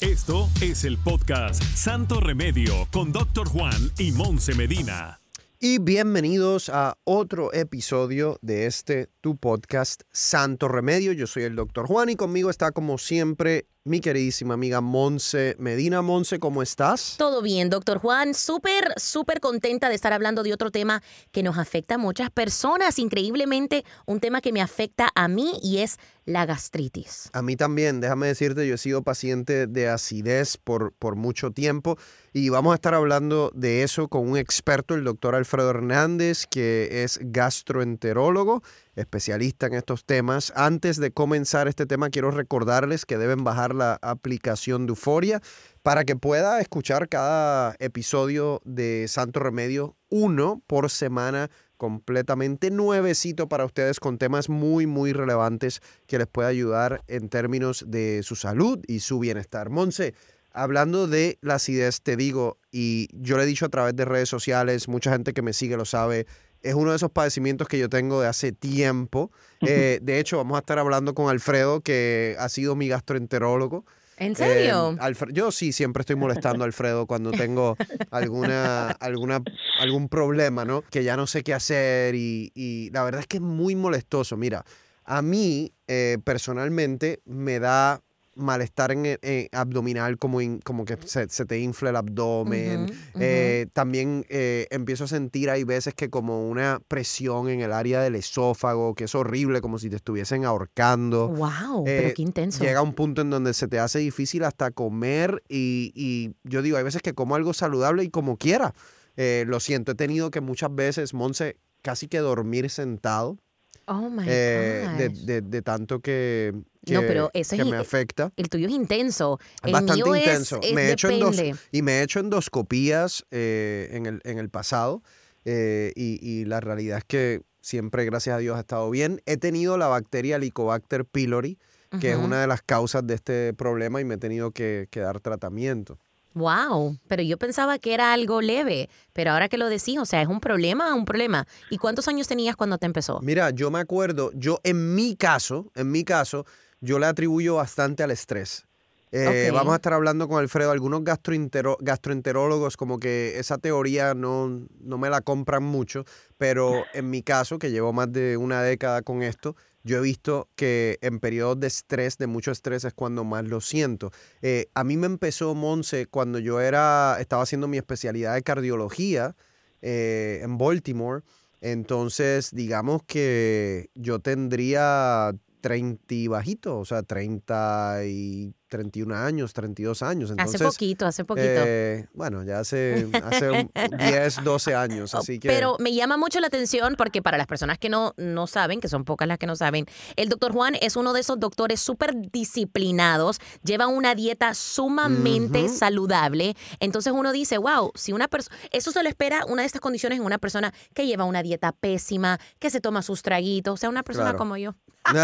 Esto 0.00 0.48
es 0.60 0.84
el 0.84 0.98
podcast 0.98 1.62
Santo 1.62 2.20
Remedio 2.20 2.86
con 2.92 3.12
Doctor 3.12 3.48
Juan 3.48 3.90
y 3.98 4.12
Monse 4.12 4.54
Medina. 4.54 5.20
Y 5.58 5.78
bienvenidos 5.78 6.68
a 6.68 6.98
otro 7.04 7.52
episodio 7.54 8.38
de 8.42 8.66
este 8.66 9.08
tu 9.20 9.36
podcast 9.36 10.02
Santo 10.12 10.68
Remedio. 10.68 11.12
Yo 11.12 11.26
soy 11.26 11.44
el 11.44 11.56
Doctor 11.56 11.86
Juan 11.86 12.10
y 12.10 12.16
conmigo 12.16 12.50
está 12.50 12.72
como 12.72 12.98
siempre 12.98 13.66
mi 13.86 14.00
queridísima 14.00 14.54
amiga 14.54 14.80
Monse 14.80 15.56
Medina. 15.58 16.00
Monse, 16.00 16.38
¿cómo 16.38 16.62
estás? 16.62 17.16
Todo 17.18 17.42
bien, 17.42 17.68
doctor 17.68 17.98
Juan. 17.98 18.32
Súper, 18.32 18.94
súper 18.96 19.40
contenta 19.40 19.90
de 19.90 19.94
estar 19.94 20.14
hablando 20.14 20.42
de 20.42 20.54
otro 20.54 20.70
tema 20.70 21.02
que 21.32 21.42
nos 21.42 21.58
afecta 21.58 21.96
a 21.96 21.98
muchas 21.98 22.30
personas. 22.30 22.98
Increíblemente, 22.98 23.84
un 24.06 24.20
tema 24.20 24.40
que 24.40 24.52
me 24.52 24.62
afecta 24.62 25.10
a 25.14 25.28
mí 25.28 25.58
y 25.62 25.78
es 25.78 25.98
la 26.24 26.46
gastritis. 26.46 27.28
A 27.34 27.42
mí 27.42 27.56
también, 27.56 28.00
déjame 28.00 28.28
decirte, 28.28 28.66
yo 28.66 28.76
he 28.76 28.78
sido 28.78 29.02
paciente 29.02 29.66
de 29.66 29.88
acidez 29.88 30.56
por, 30.56 30.94
por 30.94 31.14
mucho 31.14 31.50
tiempo 31.50 31.98
y 32.32 32.48
vamos 32.48 32.72
a 32.72 32.76
estar 32.76 32.94
hablando 32.94 33.50
de 33.54 33.82
eso 33.82 34.08
con 34.08 34.26
un 34.26 34.38
experto, 34.38 34.94
el 34.94 35.04
doctor 35.04 35.34
Alfredo 35.34 35.68
Hernández, 35.68 36.46
que 36.46 37.04
es 37.04 37.18
gastroenterólogo 37.20 38.62
especialista 38.96 39.66
en 39.66 39.74
estos 39.74 40.04
temas. 40.04 40.52
Antes 40.56 40.98
de 40.98 41.10
comenzar 41.10 41.68
este 41.68 41.86
tema, 41.86 42.10
quiero 42.10 42.30
recordarles 42.30 43.06
que 43.06 43.18
deben 43.18 43.44
bajar 43.44 43.74
la 43.74 43.98
aplicación 44.02 44.86
de 44.86 44.90
Euforia 44.90 45.40
para 45.82 46.04
que 46.04 46.16
pueda 46.16 46.60
escuchar 46.60 47.08
cada 47.08 47.76
episodio 47.78 48.60
de 48.64 49.06
Santo 49.08 49.40
Remedio, 49.40 49.96
uno 50.08 50.62
por 50.66 50.90
semana, 50.90 51.50
completamente 51.76 52.70
nuevecito 52.70 53.48
para 53.48 53.64
ustedes 53.64 54.00
con 54.00 54.18
temas 54.18 54.48
muy, 54.48 54.86
muy 54.86 55.12
relevantes 55.12 55.82
que 56.06 56.18
les 56.18 56.26
pueda 56.26 56.48
ayudar 56.48 57.02
en 57.08 57.28
términos 57.28 57.84
de 57.86 58.22
su 58.22 58.36
salud 58.36 58.80
y 58.86 59.00
su 59.00 59.18
bienestar. 59.18 59.70
Monse, 59.70 60.14
hablando 60.52 61.06
de 61.08 61.36
la 61.42 61.56
acidez, 61.56 62.00
te 62.00 62.16
digo, 62.16 62.58
y 62.70 63.08
yo 63.12 63.36
le 63.36 63.42
he 63.42 63.46
dicho 63.46 63.66
a 63.66 63.70
través 63.70 63.94
de 63.96 64.04
redes 64.04 64.28
sociales, 64.28 64.88
mucha 64.88 65.10
gente 65.12 65.34
que 65.34 65.42
me 65.42 65.52
sigue 65.52 65.76
lo 65.76 65.84
sabe, 65.84 66.26
es 66.64 66.74
uno 66.74 66.90
de 66.90 66.96
esos 66.96 67.10
padecimientos 67.10 67.68
que 67.68 67.78
yo 67.78 67.88
tengo 67.88 68.20
de 68.20 68.26
hace 68.26 68.52
tiempo. 68.52 69.30
Eh, 69.60 69.98
de 70.02 70.18
hecho, 70.18 70.38
vamos 70.38 70.56
a 70.56 70.60
estar 70.60 70.78
hablando 70.78 71.14
con 71.14 71.28
Alfredo, 71.28 71.82
que 71.82 72.36
ha 72.38 72.48
sido 72.48 72.74
mi 72.74 72.88
gastroenterólogo. 72.88 73.84
¿En 74.16 74.34
serio? 74.34 74.96
Eh, 75.00 75.14
yo 75.32 75.52
sí 75.52 75.72
siempre 75.72 76.00
estoy 76.00 76.16
molestando 76.16 76.64
a 76.64 76.66
Alfredo 76.66 77.06
cuando 77.06 77.32
tengo 77.32 77.76
alguna, 78.10 78.90
alguna, 78.90 79.42
algún 79.78 80.08
problema, 80.08 80.64
¿no? 80.64 80.82
Que 80.90 81.04
ya 81.04 81.16
no 81.16 81.26
sé 81.26 81.42
qué 81.42 81.52
hacer 81.52 82.14
y, 82.14 82.90
la 82.92 83.04
verdad 83.04 83.20
es 83.20 83.26
que 83.26 83.36
es 83.36 83.42
muy 83.42 83.76
molestoso. 83.76 84.36
Mira, 84.36 84.64
a 85.04 85.20
mí 85.20 85.72
eh, 85.86 86.18
personalmente 86.24 87.20
me 87.26 87.58
da 87.58 88.00
malestar 88.36 88.92
en, 88.92 89.04
eh, 89.06 89.48
abdominal, 89.52 90.18
como, 90.18 90.38
como 90.62 90.84
que 90.84 90.98
se, 91.04 91.26
te 91.26 91.58
infla 91.58 91.90
el 91.90 91.96
abdomen. 91.96 92.92
Eh, 93.18 93.66
también 93.72 94.26
eh, 94.28 94.66
empiezo 94.70 95.04
a 95.04 95.06
sentir, 95.08 95.50
hay 95.50 95.64
veces 95.64 95.94
que 95.94 96.10
como 96.10 96.48
una 96.48 96.80
presión 96.88 97.48
en 97.48 97.60
el 97.60 97.72
área 97.72 98.00
del 98.02 98.14
esófago, 98.14 98.94
que 98.94 99.04
es 99.04 99.14
horrible, 99.14 99.60
como 99.60 99.78
si 99.78 99.90
te 99.90 99.96
estuviesen 99.96 100.44
ahorcando. 100.44 101.28
¡Wow! 101.28 101.84
pero 101.84 102.14
qué 102.14 102.22
intenso. 102.22 102.62
Llega 102.62 102.82
un 102.82 102.94
punto 102.94 103.22
en 103.22 103.30
donde 103.30 103.54
se 103.54 103.68
te 103.68 103.78
hace 103.78 103.98
difícil 103.98 104.44
hasta 104.44 104.70
comer 104.70 105.42
y, 105.48 105.92
y 105.94 106.34
yo 106.48 106.62
digo, 106.62 106.76
hay 106.76 106.84
veces 106.84 107.02
que 107.02 107.14
como 107.14 107.34
algo 107.34 107.52
saludable 107.54 108.04
y 108.04 108.10
como 108.10 108.36
quiera. 108.36 108.74
lo 109.16 109.60
siento, 109.60 109.92
he 109.92 109.94
tenido 109.94 110.30
que 110.30 110.40
muchas 110.40 110.74
veces, 110.74 111.14
Monse, 111.14 111.56
casi 111.82 112.08
que 112.08 112.18
dormir 112.18 112.70
sentado. 112.70 113.38
Oh 113.86 114.08
my 114.08 114.24
de, 114.24 115.10
de, 115.24 115.40
de, 115.42 115.62
tanto 115.62 116.00
que, 116.00 116.54
que, 116.84 116.94
no, 116.94 117.00
pero 117.00 117.30
ese 117.34 117.62
me 117.64 117.76
afecta. 117.76 118.32
El 118.36 118.48
tuyo 118.48 118.66
es 118.66 118.72
intenso. 118.72 119.38
El 119.62 119.72
Bastante 119.72 120.02
mío 120.02 120.16
intenso. 120.16 120.58
Es, 120.62 120.72
me 120.72 120.82
he 120.82 120.92
hecho 120.92 121.08
depende. 121.08 121.54
y 121.70 121.82
me 121.82 121.98
he 121.98 122.02
hecho 122.02 122.20
endoscopías 122.20 123.24
eh, 123.30 123.88
en, 123.92 124.06
el, 124.06 124.20
en 124.24 124.38
el 124.38 124.48
pasado 124.48 125.02
eh, 125.44 125.92
y, 125.96 126.18
y, 126.26 126.44
la 126.46 126.60
realidad 126.60 126.98
es 126.98 127.04
que 127.04 127.42
siempre, 127.60 128.04
gracias 128.04 128.36
a 128.36 128.38
Dios, 128.38 128.56
ha 128.56 128.60
estado 128.60 128.88
bien. 128.90 129.20
He 129.26 129.36
tenido 129.36 129.76
la 129.76 129.88
bacteria 129.88 130.36
Helicobacter 130.36 131.04
pylori, 131.04 131.58
que 132.00 132.10
es 132.10 132.16
una 132.16 132.40
de 132.40 132.48
las 132.48 132.60
causas 132.60 133.06
de 133.06 133.14
este 133.14 133.54
problema 133.54 134.00
y 134.00 134.04
me 134.04 134.14
he 134.14 134.18
tenido 134.18 134.50
que, 134.50 134.88
que 134.90 134.98
dar 134.98 135.20
tratamiento. 135.20 135.98
Wow, 136.34 136.98
pero 137.06 137.22
yo 137.22 137.38
pensaba 137.38 137.78
que 137.78 137.94
era 137.94 138.12
algo 138.12 138.40
leve, 138.40 138.88
pero 139.12 139.30
ahora 139.30 139.48
que 139.48 139.56
lo 139.56 139.68
decís, 139.68 139.98
o 139.98 140.04
sea, 140.04 140.20
es 140.20 140.28
un 140.28 140.40
problema, 140.40 140.92
un 140.94 141.04
problema. 141.04 141.46
¿Y 141.70 141.78
cuántos 141.78 142.08
años 142.08 142.26
tenías 142.26 142.56
cuando 142.56 142.76
te 142.76 142.86
empezó? 142.86 143.20
Mira, 143.20 143.50
yo 143.50 143.70
me 143.70 143.78
acuerdo, 143.78 144.32
yo 144.34 144.58
en 144.64 144.94
mi 144.94 145.14
caso, 145.14 145.70
en 145.76 145.90
mi 145.92 146.04
caso, 146.04 146.44
yo 146.80 146.98
le 146.98 147.06
atribuyo 147.06 147.54
bastante 147.54 148.02
al 148.02 148.10
estrés. 148.10 148.66
Eh. 149.12 149.50
Vamos 149.52 149.72
a 149.74 149.76
estar 149.76 149.92
hablando 149.92 150.26
con 150.26 150.40
Alfredo. 150.40 150.72
Algunos 150.72 151.02
gastroentero- 151.02 151.76
gastroenterólogos 151.78 152.76
como 152.76 152.98
que 152.98 153.38
esa 153.38 153.58
teoría 153.58 154.12
no, 154.12 154.66
no 154.80 154.98
me 154.98 155.08
la 155.08 155.20
compran 155.20 155.62
mucho, 155.62 156.04
pero 156.36 156.82
en 156.94 157.10
mi 157.10 157.22
caso, 157.22 157.60
que 157.60 157.70
llevo 157.70 157.92
más 157.92 158.10
de 158.12 158.36
una 158.36 158.60
década 158.62 159.02
con 159.02 159.22
esto, 159.22 159.54
yo 159.84 159.98
he 159.98 160.00
visto 160.00 160.48
que 160.56 160.98
en 161.02 161.20
periodos 161.20 161.60
de 161.60 161.66
estrés, 161.66 162.16
de 162.16 162.26
mucho 162.26 162.50
estrés, 162.50 162.84
es 162.84 162.94
cuando 162.94 163.22
más 163.22 163.44
lo 163.44 163.60
siento. 163.60 164.10
Eh, 164.40 164.68
a 164.74 164.82
mí 164.82 164.96
me 164.96 165.06
empezó 165.06 165.54
Monse 165.54 166.06
cuando 166.06 166.38
yo 166.38 166.60
era, 166.60 167.18
estaba 167.20 167.42
haciendo 167.42 167.68
mi 167.68 167.76
especialidad 167.76 168.34
de 168.34 168.42
cardiología 168.42 169.36
eh, 169.82 170.40
en 170.42 170.56
Baltimore. 170.56 171.22
Entonces, 171.60 172.50
digamos 172.52 173.02
que 173.04 173.90
yo 173.94 174.18
tendría 174.20 175.32
30 175.60 176.14
y 176.14 176.28
bajito, 176.28 176.78
o 176.78 176.84
sea, 176.84 177.02
30 177.02 178.06
y 178.06 178.54
31 178.68 179.14
años, 179.14 179.52
32 179.52 180.02
años. 180.02 180.30
Entonces, 180.30 180.56
hace 180.60 180.64
poquito, 180.64 181.06
hace 181.06 181.24
poquito. 181.24 181.46
eh, 181.48 182.06
bueno, 182.14 182.42
ya 182.44 182.58
hace, 182.60 183.06
hace 183.24 183.50
un 183.50 183.70
10, 183.98 184.42
12 184.42 184.74
años, 184.74 185.14
así 185.14 185.38
que... 185.38 185.48
Oh, 185.48 185.52
Pero 185.52 185.76
me 185.78 185.92
llama 185.94 186.16
mucho 186.16 186.40
la 186.40 186.48
atención 186.48 186.94
porque 186.96 187.22
para 187.22 187.38
las 187.38 187.46
personas 187.46 187.78
que 187.78 187.88
no, 187.88 188.14
no 188.16 188.46
saben, 188.46 188.80
que 188.80 188.88
son 188.88 189.04
pocas 189.04 189.28
las 189.28 189.38
que 189.38 189.46
no 189.46 189.54
saben, 189.56 189.86
el 190.16 190.28
doctor 190.28 190.52
Juan 190.52 190.74
es 190.80 190.96
uno 190.96 191.12
de 191.12 191.20
esos 191.20 191.38
doctores 191.38 191.80
súper 191.80 192.14
disciplinados, 192.32 193.38
lleva 193.62 193.86
una 193.86 194.14
dieta 194.14 194.54
sumamente 194.54 195.68
saludable. 195.68 196.56
Entonces 196.80 197.12
uno 197.14 197.32
dice, 197.32 197.58
wow, 197.58 197.92
si 197.94 198.12
una 198.12 198.28
persona, 198.28 198.56
eso 198.72 198.90
se 198.92 199.02
lo 199.02 199.08
espera 199.08 199.44
una 199.46 199.62
de 199.62 199.66
estas 199.66 199.80
condiciones 199.80 200.18
en 200.18 200.24
una 200.24 200.38
persona 200.38 200.72
que 200.94 201.06
lleva 201.06 201.24
una 201.24 201.42
dieta 201.42 201.72
pésima, 201.72 202.40
que 202.58 202.70
se 202.70 202.80
toma 202.80 203.02
sus 203.02 203.22
traguitos, 203.22 203.74
o 203.74 203.76
sea, 203.76 203.88
una 203.88 204.02
persona 204.02 204.24
Claro. 204.30 204.38
como 204.38 204.56
yo. 204.56 204.74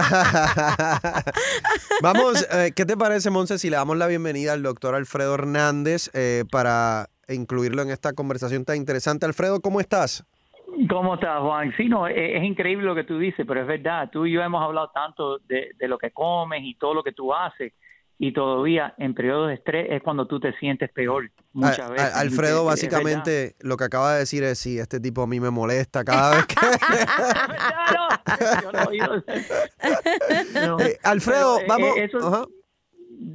Vamos, 2.03 2.47
eh, 2.53 2.73
¿qué 2.75 2.85
te 2.85 2.97
parece, 2.97 3.30
Monse, 3.31 3.59
si 3.59 3.71
le 3.71 3.77
damos 3.77 3.97
la 3.97 4.07
bienvenida 4.07 4.53
al 4.53 4.63
doctor 4.63 4.95
Alfredo 4.95 5.35
Hernández 5.35 6.11
eh, 6.15 6.45
para 6.51 7.09
incluirlo 7.29 7.83
en 7.83 7.91
esta 7.91 8.13
conversación 8.13 8.65
tan 8.65 8.77
interesante? 8.77 9.27
Alfredo, 9.27 9.61
¿cómo 9.61 9.81
estás? 9.81 10.25
¿Cómo 10.89 11.15
estás, 11.15 11.41
Juan? 11.41 11.73
Sí, 11.77 11.89
no, 11.89 12.07
es, 12.07 12.15
es 12.17 12.45
increíble 12.45 12.85
lo 12.87 12.95
que 12.95 13.05
tú 13.05 13.19
dices, 13.19 13.45
pero 13.47 13.61
es 13.63 13.67
verdad. 13.67 14.09
Tú 14.13 14.27
y 14.27 14.33
yo 14.33 14.43
hemos 14.43 14.63
hablado 14.63 14.91
tanto 14.95 15.39
de, 15.49 15.71
de 15.79 15.89
lo 15.89 15.99
que 15.99 16.11
comes 16.11 16.61
y 16.65 16.75
todo 16.77 16.95
lo 16.95 17.03
que 17.03 17.13
tú 17.13 17.35
haces, 17.35 17.73
y 18.23 18.33
todavía 18.33 18.95
en 18.99 19.15
periodos 19.15 19.49
de 19.49 19.55
estrés 19.55 19.87
es 19.91 20.03
cuando 20.03 20.27
tú 20.27 20.39
te 20.41 20.53
sientes 20.59 20.91
peor. 20.93 21.31
Muchas 21.53 21.81
A- 21.81 21.87
a- 21.87 21.91
veces. 21.91 22.15
Alfredo, 22.17 22.65
básicamente, 22.65 23.55
lo 23.61 23.77
que 23.77 23.85
acaba 23.85 24.13
de 24.13 24.21
decir 24.21 24.45
es, 24.45 24.59
sí, 24.59 24.79
este 24.79 25.01
tipo 25.01 25.23
a 25.23 25.27
mí 25.27 25.41
me 25.41 25.51
molesta 25.51 26.05
cada 26.05 26.31
vez 26.37 26.47
que... 26.47 26.55
no, 28.73 28.93
yo- 28.93 29.23
no. 30.67 30.81
Eh, 30.81 30.99
Alfredo, 31.03 31.57
Pero, 31.59 31.61
eh, 31.61 31.65
vamos... 31.69 31.97
eh, 31.97 32.05
eso- 32.05 32.19
Ajá. 32.27 32.43
Eh, 32.43 32.60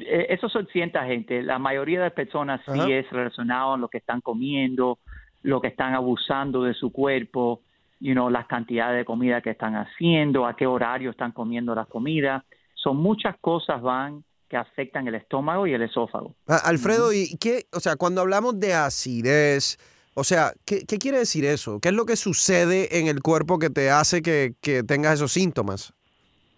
Eso 0.02 0.50
son 0.50 0.68
cierta 0.68 1.06
gente. 1.06 1.42
La 1.44 1.60
mayoría 1.60 2.00
de 2.00 2.06
las 2.06 2.14
personas 2.14 2.62
sí 2.66 2.80
Ajá. 2.80 2.90
es 2.90 3.10
relacionado 3.10 3.74
a 3.74 3.78
lo 3.78 3.88
que 3.88 3.98
están 3.98 4.22
comiendo, 4.22 5.00
lo 5.42 5.62
que 5.62 5.68
están 5.68 5.94
abusando 5.94 6.64
de 6.64 6.74
su 6.74 6.92
cuerpo, 6.92 7.62
you 8.00 8.14
know, 8.14 8.30
las 8.30 8.48
cantidades 8.48 8.98
de 8.98 9.06
comida 9.06 9.42
que 9.42 9.52
están 9.52 9.76
haciendo, 9.76 10.46
a 10.46 10.56
qué 10.56 10.66
horario 10.66 11.12
están 11.12 11.32
comiendo 11.32 11.76
las 11.76 11.88
comidas. 11.88 12.44
Son 12.74 12.98
muchas 12.98 13.36
cosas 13.40 13.82
van 13.82 14.24
que 14.50 14.58
afectan 14.58 15.08
el 15.08 15.16
estómago 15.16 15.66
y 15.68 15.74
el 15.74 15.82
esófago. 15.82 16.36
Ah, 16.48 16.62
Alfredo, 16.66 17.12
¿y 17.14 17.36
qué? 17.40 17.66
O 17.74 17.80
sea, 17.80 17.96
cuando 17.96 18.22
hablamos 18.22 18.60
de 18.60 18.74
acidez, 18.74 19.78
o 20.14 20.24
sea, 20.24 20.54
¿qué, 20.66 20.86
qué 20.86 20.98
quiere 20.98 21.20
decir 21.20 21.46
eso? 21.46 21.80
¿Qué 21.80 21.90
es 21.90 21.96
lo 21.96 22.06
que 22.06 22.16
sucede 22.16 23.00
en 23.00 23.08
el 23.08 23.22
cuerpo 23.22 23.58
que 23.60 23.70
te 23.70 23.90
hace 23.90 24.22
que, 24.22 24.54
que 24.62 24.84
tengas 24.84 25.16
esos 25.16 25.32
síntomas? 25.32 25.94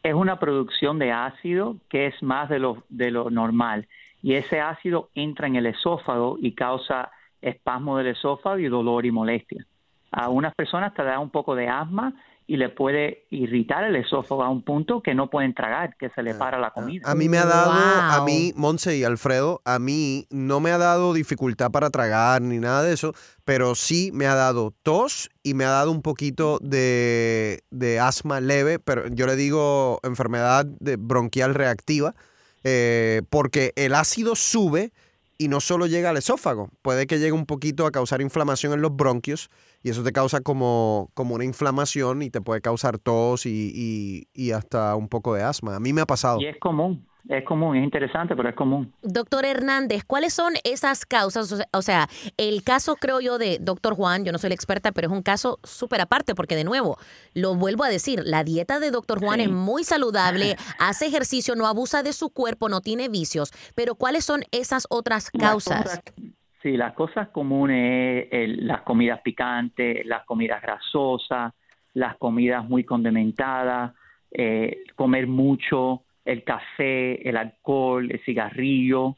Es 0.03 0.13
una 0.13 0.39
producción 0.39 0.99
de 0.99 1.11
ácido 1.11 1.77
que 1.89 2.07
es 2.07 2.23
más 2.23 2.49
de 2.49 2.59
lo, 2.59 2.83
de 2.89 3.11
lo 3.11 3.29
normal. 3.29 3.87
y 4.23 4.33
ese 4.33 4.59
ácido 4.59 5.09
entra 5.13 5.47
en 5.47 5.55
el 5.55 5.67
esófago 5.67 6.37
y 6.41 6.53
causa 6.53 7.11
espasmo 7.41 7.97
del 7.97 8.07
esófago 8.07 8.57
y 8.57 8.67
dolor 8.67 9.05
y 9.05 9.11
molestia. 9.11 9.65
A 10.11 10.29
unas 10.29 10.55
personas 10.55 10.93
te 10.93 11.03
da 11.03 11.19
un 11.19 11.29
poco 11.29 11.55
de 11.55 11.67
asma 11.67 12.13
y 12.49 12.55
le 12.55 12.69
puede 12.69 13.25
irritar 13.29 13.83
el 13.83 13.97
esófago 13.97 14.41
a 14.41 14.49
un 14.49 14.63
punto 14.63 15.01
que 15.03 15.13
no 15.13 15.29
pueden 15.29 15.53
tragar, 15.53 15.97
que 15.97 16.09
se 16.11 16.23
le 16.23 16.31
Ah, 16.31 16.39
para 16.39 16.59
la 16.59 16.71
comida. 16.71 17.09
A 17.09 17.13
mí 17.13 17.27
me 17.27 17.37
ha 17.37 17.45
dado, 17.45 17.71
a 17.71 18.23
mí, 18.23 18.53
Monse 18.55 18.97
y 18.97 19.03
Alfredo, 19.03 19.61
a 19.65 19.79
mí 19.79 20.25
no 20.29 20.59
me 20.59 20.71
ha 20.71 20.77
dado 20.77 21.13
dificultad 21.13 21.71
para 21.71 21.89
tragar 21.89 22.41
ni 22.41 22.59
nada 22.59 22.83
de 22.83 22.93
eso, 22.93 23.13
pero 23.43 23.75
sí 23.75 24.11
me 24.13 24.27
ha 24.27 24.35
dado 24.35 24.73
tos 24.83 25.29
y 25.43 25.53
me 25.53 25.65
ha 25.65 25.69
dado 25.69 25.91
un 25.91 26.01
poquito 26.01 26.59
de, 26.61 27.63
de 27.69 27.99
asma 27.99 28.39
leve, 28.39 28.79
pero 28.79 29.07
yo 29.09 29.27
le 29.27 29.35
digo 29.35 29.99
enfermedad 30.03 30.65
de 30.65 30.95
bronquial 30.95 31.53
reactiva, 31.53 32.15
eh, 32.63 33.23
porque 33.29 33.73
el 33.75 33.93
ácido 33.93 34.35
sube 34.35 34.91
y 35.37 35.49
no 35.49 35.59
solo 35.59 35.85
llega 35.85 36.09
al 36.09 36.17
esófago, 36.17 36.69
puede 36.81 37.07
que 37.07 37.19
llegue 37.19 37.33
un 37.33 37.45
poquito 37.45 37.85
a 37.85 37.91
causar 37.91 38.21
inflamación 38.21 38.73
en 38.73 38.81
los 38.81 38.95
bronquios 38.95 39.49
y 39.83 39.89
eso 39.89 40.03
te 40.03 40.11
causa 40.11 40.41
como, 40.41 41.09
como 41.13 41.35
una 41.35 41.45
inflamación 41.45 42.21
y 42.21 42.29
te 42.29 42.41
puede 42.41 42.61
causar 42.61 42.97
tos 42.99 43.45
y, 43.45 43.71
y- 43.75 44.27
y 44.33 44.51
hasta 44.51 44.95
un 44.95 45.07
poco 45.07 45.33
de 45.33 45.43
asma. 45.43 45.75
A 45.75 45.79
mí 45.79 45.93
me 45.93 46.01
ha 46.01 46.05
pasado. 46.05 46.39
Y 46.41 46.45
es 46.47 46.57
común, 46.59 47.05
es 47.29 47.43
común, 47.45 47.75
es 47.77 47.83
interesante, 47.83 48.35
pero 48.35 48.49
es 48.49 48.55
común. 48.55 48.93
Doctor 49.01 49.45
Hernández, 49.45 50.03
¿cuáles 50.05 50.33
son 50.33 50.53
esas 50.63 51.05
causas? 51.05 51.53
O 51.73 51.81
sea- 51.81 52.09
el 52.37 52.63
caso 52.63 52.95
creo 52.95 53.19
yo 53.21 53.37
de 53.37 53.59
doctor 53.61 53.95
Juan, 53.95 54.25
yo 54.25 54.31
no 54.31 54.37
soy 54.39 54.49
la 54.49 54.55
experta, 54.55 54.91
pero 54.91 55.07
es 55.09 55.13
un 55.13 55.21
caso 55.23 55.59
súper 55.63 56.01
aparte 56.01 56.35
porque 56.35 56.55
de 56.55 56.63
nuevo, 56.63 56.97
lo 57.33 57.55
vuelvo 57.55 57.83
a 57.83 57.89
decir, 57.89 58.21
la 58.25 58.43
dieta 58.43 58.79
de 58.79 58.91
doctor 58.91 59.19
Juan 59.19 59.39
Sí. 59.39 59.45
es 59.45 59.51
muy 59.51 59.83
saludable, 59.83 60.55
hace 60.79 61.05
ejercicio, 61.05 61.55
no 61.55 61.67
abusa 61.67 62.01
de 62.03 62.13
su 62.13 62.29
cuerpo, 62.29 62.67
no 62.69 62.81
tiene 62.81 63.09
vicios, 63.09 63.51
pero 63.75 63.95
¿cuáles 63.95 64.25
son 64.25 64.43
esas 64.51 64.85
otras 64.89 65.29
Las 65.33 65.49
causas? 65.49 66.01
Sí, 66.67 66.75
las 66.75 66.93
cosas 66.93 67.29
comunes, 67.29 68.27
el- 68.31 68.67
las 68.67 68.81
comidas 68.81 69.21
picantes, 69.21 70.05
las 70.05 70.25
comidas 70.25 70.61
grasosas, 70.61 71.53
las 71.93 72.17
comidas 72.17 72.67
muy 72.67 72.83
condimentadas, 72.83 73.93
eh, 74.31 74.83
comer 74.95 75.27
mucho, 75.27 76.03
el 76.25 76.43
café, 76.43 77.27
el 77.27 77.37
alcohol, 77.37 78.11
el 78.11 78.19
cigarrillo, 78.25 79.15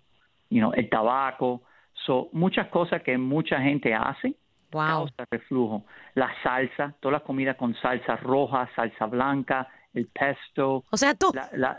you 0.51 0.59
know, 0.59 0.71
el 0.73 0.87
tabaco, 0.89 1.63
so, 2.05 2.29
muchas 2.33 2.67
cosas 2.67 3.01
que 3.01 3.17
mucha 3.17 3.59
gente 3.61 3.93
hace 3.95 4.35
Wow. 4.71 4.85
causa 4.85 5.25
reflujo. 5.31 5.85
La 6.13 6.29
salsa, 6.43 6.93
todas 6.99 7.13
las 7.13 7.21
comidas 7.23 7.55
con 7.55 7.73
salsa 7.81 8.15
roja, 8.17 8.69
salsa 8.75 9.07
blanca, 9.07 9.67
el 9.93 10.07
pesto, 10.07 10.83
O 10.91 10.97
sea, 10.97 11.15
tú. 11.15 11.31
la- 11.33 11.49
la- 11.53 11.77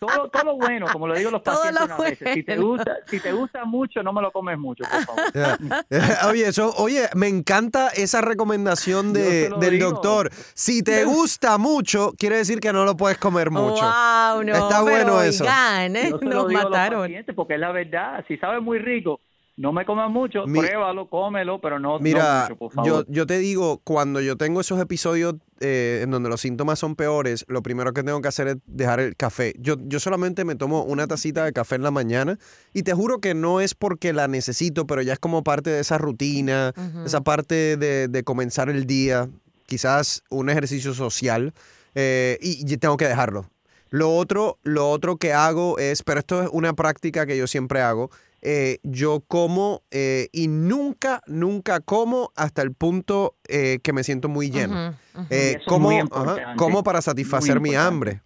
todo, 0.00 0.28
todo 0.30 0.44
lo 0.44 0.56
bueno, 0.56 0.86
como 0.92 1.06
lo 1.06 1.14
digo 1.16 1.30
los 1.30 1.42
Todo 1.44 1.54
pacientes 1.62 1.80
lo 1.88 1.94
una 1.94 2.04
vez, 2.04 2.18
si 2.18 2.42
te 2.42 2.56
bueno. 2.56 2.66
gusta, 2.66 2.96
si 3.08 3.20
te 3.20 3.32
gusta 3.32 3.64
mucho, 3.64 4.02
no 4.02 4.12
me 4.12 4.20
lo 4.20 4.32
comes 4.32 4.58
mucho, 4.58 4.84
por 4.84 5.04
favor. 5.04 5.84
Oye, 6.30 6.48
eso, 6.48 6.72
oye, 6.76 7.08
me 7.14 7.28
encanta 7.28 7.88
esa 7.88 8.20
recomendación 8.20 9.12
de, 9.12 9.48
del 9.60 9.70
digo. 9.78 9.90
doctor. 9.90 10.30
Si 10.54 10.82
te 10.82 11.04
gusta 11.04 11.56
mucho, 11.58 12.12
quiere 12.18 12.36
decir 12.38 12.60
que 12.60 12.72
no 12.72 12.84
lo 12.84 12.96
puedes 12.96 13.18
comer 13.18 13.50
mucho. 13.50 13.82
Wow, 13.84 14.42
no, 14.44 14.54
Está 14.54 14.68
pero 14.68 14.82
bueno 14.84 15.22
eso. 15.22 15.44
oigan, 15.44 15.96
¿eh? 15.96 16.10
Nos 16.20 16.52
mataron. 16.52 17.12
porque 17.36 17.54
es 17.54 17.60
la 17.60 17.72
verdad, 17.72 18.24
si 18.26 18.36
sabe 18.38 18.60
muy 18.60 18.78
rico, 18.78 19.20
no 19.58 19.72
me 19.72 19.84
comas 19.84 20.08
mucho, 20.10 20.46
Mi- 20.46 20.60
pruébalo, 20.60 21.10
cómelo, 21.10 21.60
pero 21.60 21.78
no, 21.78 21.98
no 21.98 22.00
Mira, 22.00 22.42
mucho, 22.42 22.56
por 22.56 22.72
favor. 22.72 23.06
yo, 23.06 23.12
yo 23.12 23.26
te 23.26 23.38
digo, 23.38 23.80
cuando 23.84 24.20
yo 24.20 24.36
tengo 24.36 24.60
esos 24.60 24.80
episodios 24.80 25.34
eh, 25.60 26.00
en 26.04 26.10
donde 26.12 26.28
los 26.28 26.40
síntomas 26.40 26.78
son 26.78 26.94
peores, 26.94 27.44
lo 27.48 27.62
primero 27.62 27.92
que 27.92 28.02
tengo 28.04 28.22
que 28.22 28.28
hacer 28.28 28.46
es 28.48 28.56
dejar 28.66 29.00
el 29.00 29.16
café. 29.16 29.54
Yo, 29.58 29.74
yo 29.80 29.98
solamente 30.00 30.44
me 30.44 30.54
tomo 30.54 30.84
una 30.84 31.08
tacita 31.08 31.44
de 31.44 31.52
café 31.52 31.74
en 31.74 31.82
la 31.82 31.90
mañana 31.90 32.38
y 32.72 32.84
te 32.84 32.94
juro 32.94 33.18
que 33.20 33.34
no 33.34 33.60
es 33.60 33.74
porque 33.74 34.12
la 34.12 34.28
necesito, 34.28 34.86
pero 34.86 35.02
ya 35.02 35.12
es 35.14 35.18
como 35.18 35.42
parte 35.42 35.70
de 35.70 35.80
esa 35.80 35.98
rutina, 35.98 36.72
esa 37.04 37.20
parte 37.22 37.76
de, 37.76 38.06
de 38.06 38.22
comenzar 38.22 38.70
el 38.70 38.86
día, 38.86 39.28
quizás 39.66 40.22
un 40.30 40.48
ejercicio 40.50 40.94
social, 40.94 41.52
eh, 41.96 42.38
y, 42.40 42.72
y 42.72 42.76
tengo 42.76 42.96
que 42.96 43.08
dejarlo. 43.08 43.46
Lo 43.90 44.14
otro, 44.14 44.58
lo 44.62 44.90
otro 44.90 45.16
que 45.16 45.32
hago 45.32 45.78
es, 45.78 46.02
pero 46.02 46.20
esto 46.20 46.42
es 46.42 46.48
una 46.52 46.74
práctica 46.74 47.26
que 47.26 47.36
yo 47.36 47.46
siempre 47.46 47.80
hago, 47.80 48.10
eh, 48.40 48.78
yo 48.82 49.20
como 49.26 49.82
eh, 49.90 50.28
y 50.32 50.48
nunca, 50.48 51.22
nunca 51.26 51.80
como 51.80 52.32
hasta 52.36 52.62
el 52.62 52.72
punto 52.72 53.36
eh, 53.48 53.80
que 53.82 53.92
me 53.92 54.04
siento 54.04 54.28
muy 54.28 54.50
lleno. 54.50 54.94
Eh, 55.30 55.58
como, 55.66 55.88
muy 55.88 55.96
ajá, 55.96 56.02
importante. 56.02 56.56
como 56.56 56.84
para 56.84 57.02
satisfacer 57.02 57.60
mi 57.60 57.74
hambre. 57.74 58.22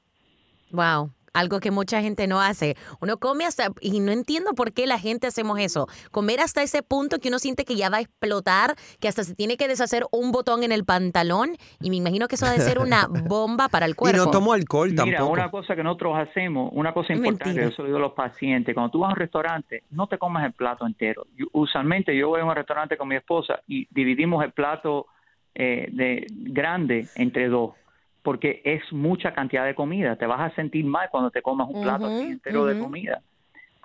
Wow, 0.70 1.10
algo 1.32 1.60
que 1.60 1.70
mucha 1.70 2.00
gente 2.02 2.26
no 2.26 2.40
hace. 2.40 2.76
Uno 3.00 3.18
come 3.18 3.44
hasta, 3.46 3.68
y 3.80 4.00
no 4.00 4.12
entiendo 4.12 4.52
por 4.54 4.72
qué 4.72 4.86
la 4.86 4.98
gente 4.98 5.26
hacemos 5.26 5.58
eso. 5.58 5.86
Comer 6.10 6.40
hasta 6.40 6.62
ese 6.62 6.82
punto 6.82 7.18
que 7.18 7.28
uno 7.28 7.38
siente 7.38 7.64
que 7.64 7.76
ya 7.76 7.88
va 7.90 7.98
a 7.98 8.00
explotar, 8.00 8.74
que 9.00 9.08
hasta 9.08 9.24
se 9.24 9.34
tiene 9.34 9.56
que 9.56 9.68
deshacer 9.68 10.04
un 10.12 10.30
botón 10.32 10.62
en 10.62 10.72
el 10.72 10.84
pantalón. 10.84 11.56
Y 11.80 11.90
me 11.90 11.96
imagino 11.96 12.28
que 12.28 12.34
eso 12.34 12.46
ha 12.46 12.50
de 12.52 12.60
ser 12.60 12.78
una 12.78 13.06
bomba 13.28 13.68
para 13.68 13.86
el 13.86 13.92
Y 13.92 13.94
cuerpo. 13.94 14.24
no 14.24 14.30
tomo 14.30 14.52
alcohol 14.52 14.90
Mira, 14.90 15.04
tampoco. 15.18 15.32
una 15.32 15.50
cosa 15.50 15.74
que 15.76 15.82
nosotros 15.82 16.16
hacemos, 16.18 16.70
una 16.74 16.92
cosa 16.92 17.12
importante, 17.12 17.60
Mentira. 17.60 17.76
yo 17.76 17.84
digo 17.84 17.96
a 17.96 18.00
los 18.00 18.12
pacientes, 18.12 18.74
cuando 18.74 18.90
tú 18.90 18.98
vas 19.00 19.10
a 19.10 19.12
un 19.14 19.18
restaurante, 19.18 19.84
no 19.90 20.06
te 20.06 20.18
comas 20.18 20.44
el 20.44 20.52
plato 20.52 20.86
entero. 20.86 21.26
Yo- 21.36 21.46
usualmente 21.52 22.16
yo 22.16 22.28
voy 22.28 22.40
a 22.40 22.44
un 22.44 22.54
restaurante 22.54 22.96
con 22.96 23.08
mi 23.08 23.16
esposa 23.16 23.60
y 23.66 23.86
dividimos 23.90 24.44
el 24.44 24.52
plato 24.52 25.06
eh, 25.54 25.88
de 25.92 26.26
grande 26.30 27.06
entre 27.14 27.48
dos, 27.48 27.72
porque 28.22 28.62
es 28.64 28.92
mucha 28.92 29.34
cantidad 29.34 29.64
de 29.64 29.74
comida. 29.74 30.16
Te 30.16 30.26
vas 30.26 30.40
a 30.40 30.54
sentir 30.54 30.84
mal 30.84 31.08
cuando 31.10 31.30
te 31.30 31.42
comas 31.42 31.68
un 31.68 31.82
plato 31.82 32.06
así 32.06 32.28
entero 32.28 32.66
de 32.66 32.78
comida. 32.78 33.22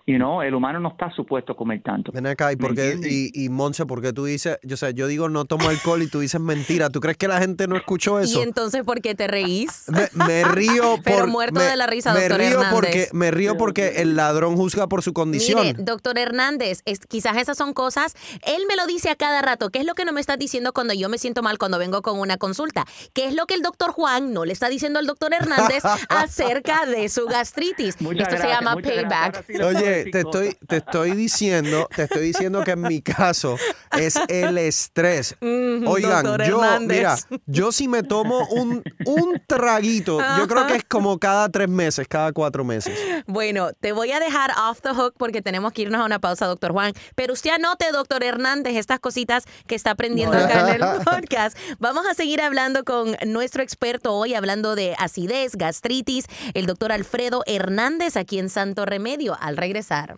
You 0.10 0.16
know, 0.16 0.42
el 0.42 0.56
humano 0.56 0.80
no 0.80 0.88
está 0.88 1.12
supuesto 1.14 1.52
a 1.52 1.58
comer 1.58 1.82
tanto. 1.84 2.14
Ven 2.14 2.26
acá, 2.28 2.54
¿y, 2.54 2.56
¿Me 2.56 2.62
por 2.62 2.74
qué, 2.76 2.92
entiendes? 2.94 3.12
y, 3.12 3.44
y 3.44 3.50
Monse, 3.50 3.86
¿por 3.86 4.02
qué 4.02 4.14
tú 4.14 4.24
dices, 4.24 4.58
yo, 4.64 4.78
sé, 4.78 4.94
yo 4.94 5.06
digo 5.06 5.28
no 5.28 5.44
tomo 5.44 5.68
alcohol 5.68 6.02
y 6.02 6.08
tú 6.08 6.22
dices 6.22 6.40
mentira? 6.40 6.90
¿Tú 6.90 7.02
crees 7.02 7.18
que 7.18 7.28
la 7.28 7.40
gente 7.40 7.68
no 7.68 7.76
escuchó 7.76 8.18
eso? 8.18 8.40
Y 8.40 8.44
entonces, 8.44 8.84
¿por 8.86 9.02
qué 9.02 9.16
te 9.16 9.28
reís? 9.28 9.84
Me, 9.88 10.08
me 10.14 10.46
río 10.46 10.96
por... 10.96 11.04
Pero 11.04 11.28
muerto 11.28 11.60
me- 11.60 11.66
de 11.66 11.76
la 11.76 11.88
risa, 11.88 12.14
me 12.14 12.22
doctor 12.22 12.38
río 12.38 12.48
Hernández. 12.52 12.72
porque 12.74 13.08
Me 13.12 13.32
río 13.32 13.58
porque 13.58 14.02
el 14.02 14.16
ladrón 14.16 14.56
juzga 14.56 14.88
por 14.88 15.04
su 15.04 15.12
condición. 15.12 15.60
Mire, 15.66 15.84
doctor 15.84 16.18
Hernández, 16.18 16.84
es- 16.86 17.02
quizás 17.06 17.36
esas 17.36 17.58
son 17.58 17.74
cosas, 17.74 18.14
él 18.46 18.64
me 18.70 18.78
lo 18.78 18.88
dice 18.88 19.10
a 19.10 19.16
cada 19.18 19.42
rato, 19.42 19.72
¿qué 19.72 19.80
es 19.80 19.86
lo 19.86 19.94
que 19.94 20.06
no 20.06 20.14
me 20.14 20.22
está 20.22 20.38
diciendo 20.38 20.72
cuando 20.72 20.94
yo 20.94 21.10
me 21.10 21.18
siento 21.18 21.44
mal 21.44 21.58
cuando 21.58 21.80
vengo 21.80 22.02
con 22.02 22.18
una 22.18 22.38
consulta? 22.38 22.86
¿Qué 23.14 23.28
es 23.28 23.36
lo 23.36 23.46
que 23.46 23.56
el 23.56 23.62
doctor 23.62 23.92
Juan 23.92 24.32
no 24.32 24.46
le 24.46 24.54
está 24.54 24.70
diciendo 24.70 25.00
al 25.00 25.06
doctor 25.06 25.34
Hernández 25.34 25.84
acerca 26.08 26.86
de 26.86 27.10
su 27.10 27.26
gastritis? 27.26 28.00
Muchas 28.02 28.30
esto 28.30 28.42
se 28.42 28.48
llama 28.48 28.78
payback. 28.78 29.46
Sí 29.46 29.58
Oye, 29.62 29.97
te 30.06 30.20
estoy, 30.20 30.58
te 30.68 30.78
estoy 30.78 31.12
diciendo, 31.12 31.88
te 31.96 32.04
estoy 32.04 32.22
diciendo 32.28 32.64
que 32.64 32.72
en 32.72 32.82
mi 32.82 33.02
caso 33.02 33.58
es 33.98 34.18
el 34.28 34.58
estrés. 34.58 35.36
Mm, 35.48 35.88
Oigan, 35.88 36.26
yo, 36.26 36.64
Hernández. 36.64 36.98
mira, 36.98 37.16
yo 37.46 37.72
si 37.72 37.88
me 37.88 38.04
tomo 38.04 38.48
un, 38.50 38.84
un 39.06 39.42
traguito, 39.48 40.20
yo 40.38 40.48
creo 40.48 40.68
que 40.68 40.76
es 40.76 40.84
como 40.84 41.18
cada 41.20 41.50
tres 41.50 41.70
meses, 41.70 42.08
cada 42.08 42.32
cuatro 42.32 42.64
meses. 42.64 42.98
Bueno, 43.28 43.72
te 43.80 43.92
voy 43.92 44.12
a 44.12 44.20
dejar 44.20 44.52
off 44.70 44.82
the 44.82 44.90
hook 44.90 45.14
porque 45.18 45.42
tenemos 45.42 45.74
que 45.74 45.84
irnos 45.84 46.02
a 46.02 46.06
una 46.06 46.20
pausa, 46.20 46.46
doctor 46.48 46.72
Juan. 46.72 46.94
Pero 47.16 47.34
usted 47.34 47.52
anote, 47.52 47.92
doctor 47.92 48.24
Hernández, 48.24 48.76
estas 48.76 49.00
cositas 49.00 49.44
que 49.68 49.76
está 49.76 49.92
aprendiendo 49.92 50.38
acá 50.38 50.74
en 50.76 50.82
el 50.82 51.00
podcast. 51.06 51.58
Vamos 51.80 52.06
a 52.08 52.14
seguir 52.14 52.42
hablando 52.42 52.84
con 52.84 53.16
nuestro 53.26 53.64
experto 53.64 54.14
hoy, 54.14 54.34
hablando 54.34 54.76
de 54.76 54.96
acidez, 55.00 55.56
gastritis, 55.56 56.26
el 56.54 56.66
doctor 56.66 56.92
Alfredo 56.92 57.44
Hernández 57.46 58.18
aquí 58.18 58.40
en 58.40 58.50
Santo 58.50 58.86
Remedio, 58.86 59.38
al 59.40 59.58
regresar. 59.58 59.87
começaram. 59.88 60.18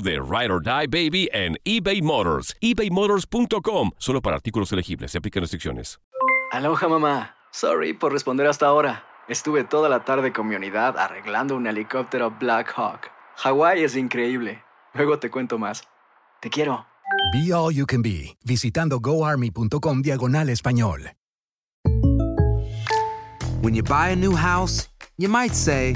de 0.03 0.19
Ride 0.19 0.51
or 0.51 0.61
Die 0.61 0.87
Baby 0.87 1.29
en 1.31 1.57
eBay 1.63 2.01
Motors. 2.01 2.55
ebaymotors.com. 2.59 3.91
Solo 3.97 4.21
para 4.21 4.35
artículos 4.35 4.71
elegibles. 4.73 5.11
Se 5.11 5.19
aplican 5.19 5.41
restricciones. 5.41 5.99
Aloha 6.51 6.89
mamá. 6.89 7.35
Sorry 7.51 7.93
por 7.93 8.11
responder 8.11 8.45
hasta 8.47 8.65
ahora. 8.65 9.05
Estuve 9.29 9.63
toda 9.63 9.87
la 9.87 10.03
tarde 10.03 10.33
con 10.33 10.49
mi 10.49 10.55
unidad 10.55 10.97
arreglando 10.97 11.55
un 11.55 11.65
helicóptero 11.65 12.31
Black 12.39 12.73
Hawk. 12.75 13.09
Hawái 13.37 13.83
es 13.83 13.95
increíble. 13.95 14.61
Luego 14.93 15.17
te 15.19 15.29
cuento 15.29 15.57
más. 15.57 15.83
Te 16.41 16.49
quiero. 16.49 16.85
Be 17.31 17.53
All 17.53 17.73
You 17.73 17.85
Can 17.85 18.01
Be, 18.01 18.35
visitando 18.43 18.99
goarmy.com 18.99 20.01
diagonal 20.01 20.49
español. 20.49 21.13
When 23.61 23.73
you 23.73 23.83
buy 23.83 24.09
a 24.09 24.15
new 24.15 24.35
house, 24.35 24.89
you 25.17 25.29
might 25.29 25.53
say, 25.53 25.95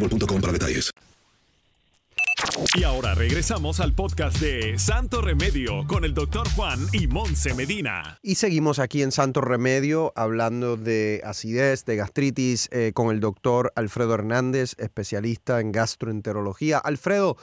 boostmobile.com 0.00 0.40
para 0.40 0.52
detalles. 0.52 0.90
Y 2.74 2.84
ahora 2.84 3.14
regresamos 3.14 3.80
al 3.80 3.92
podcast 3.94 4.38
de 4.38 4.78
Santo 4.78 5.20
Remedio 5.20 5.86
con 5.86 6.04
el 6.04 6.14
doctor 6.14 6.48
Juan 6.50 6.78
y 6.92 7.06
Monse 7.06 7.54
Medina. 7.54 8.18
Y 8.22 8.36
seguimos 8.36 8.78
aquí 8.78 9.02
en 9.02 9.12
Santo 9.12 9.40
Remedio 9.40 10.12
hablando 10.16 10.76
de 10.76 11.22
acidez, 11.24 11.84
de 11.84 11.96
gastritis, 11.96 12.68
eh, 12.72 12.92
con 12.94 13.10
el 13.10 13.20
doctor 13.20 13.72
Alfredo 13.74 14.14
Hernández, 14.14 14.74
especialista 14.78 15.60
en 15.60 15.72
gastroenterología. 15.72 16.78
Alfredo, 16.78 17.36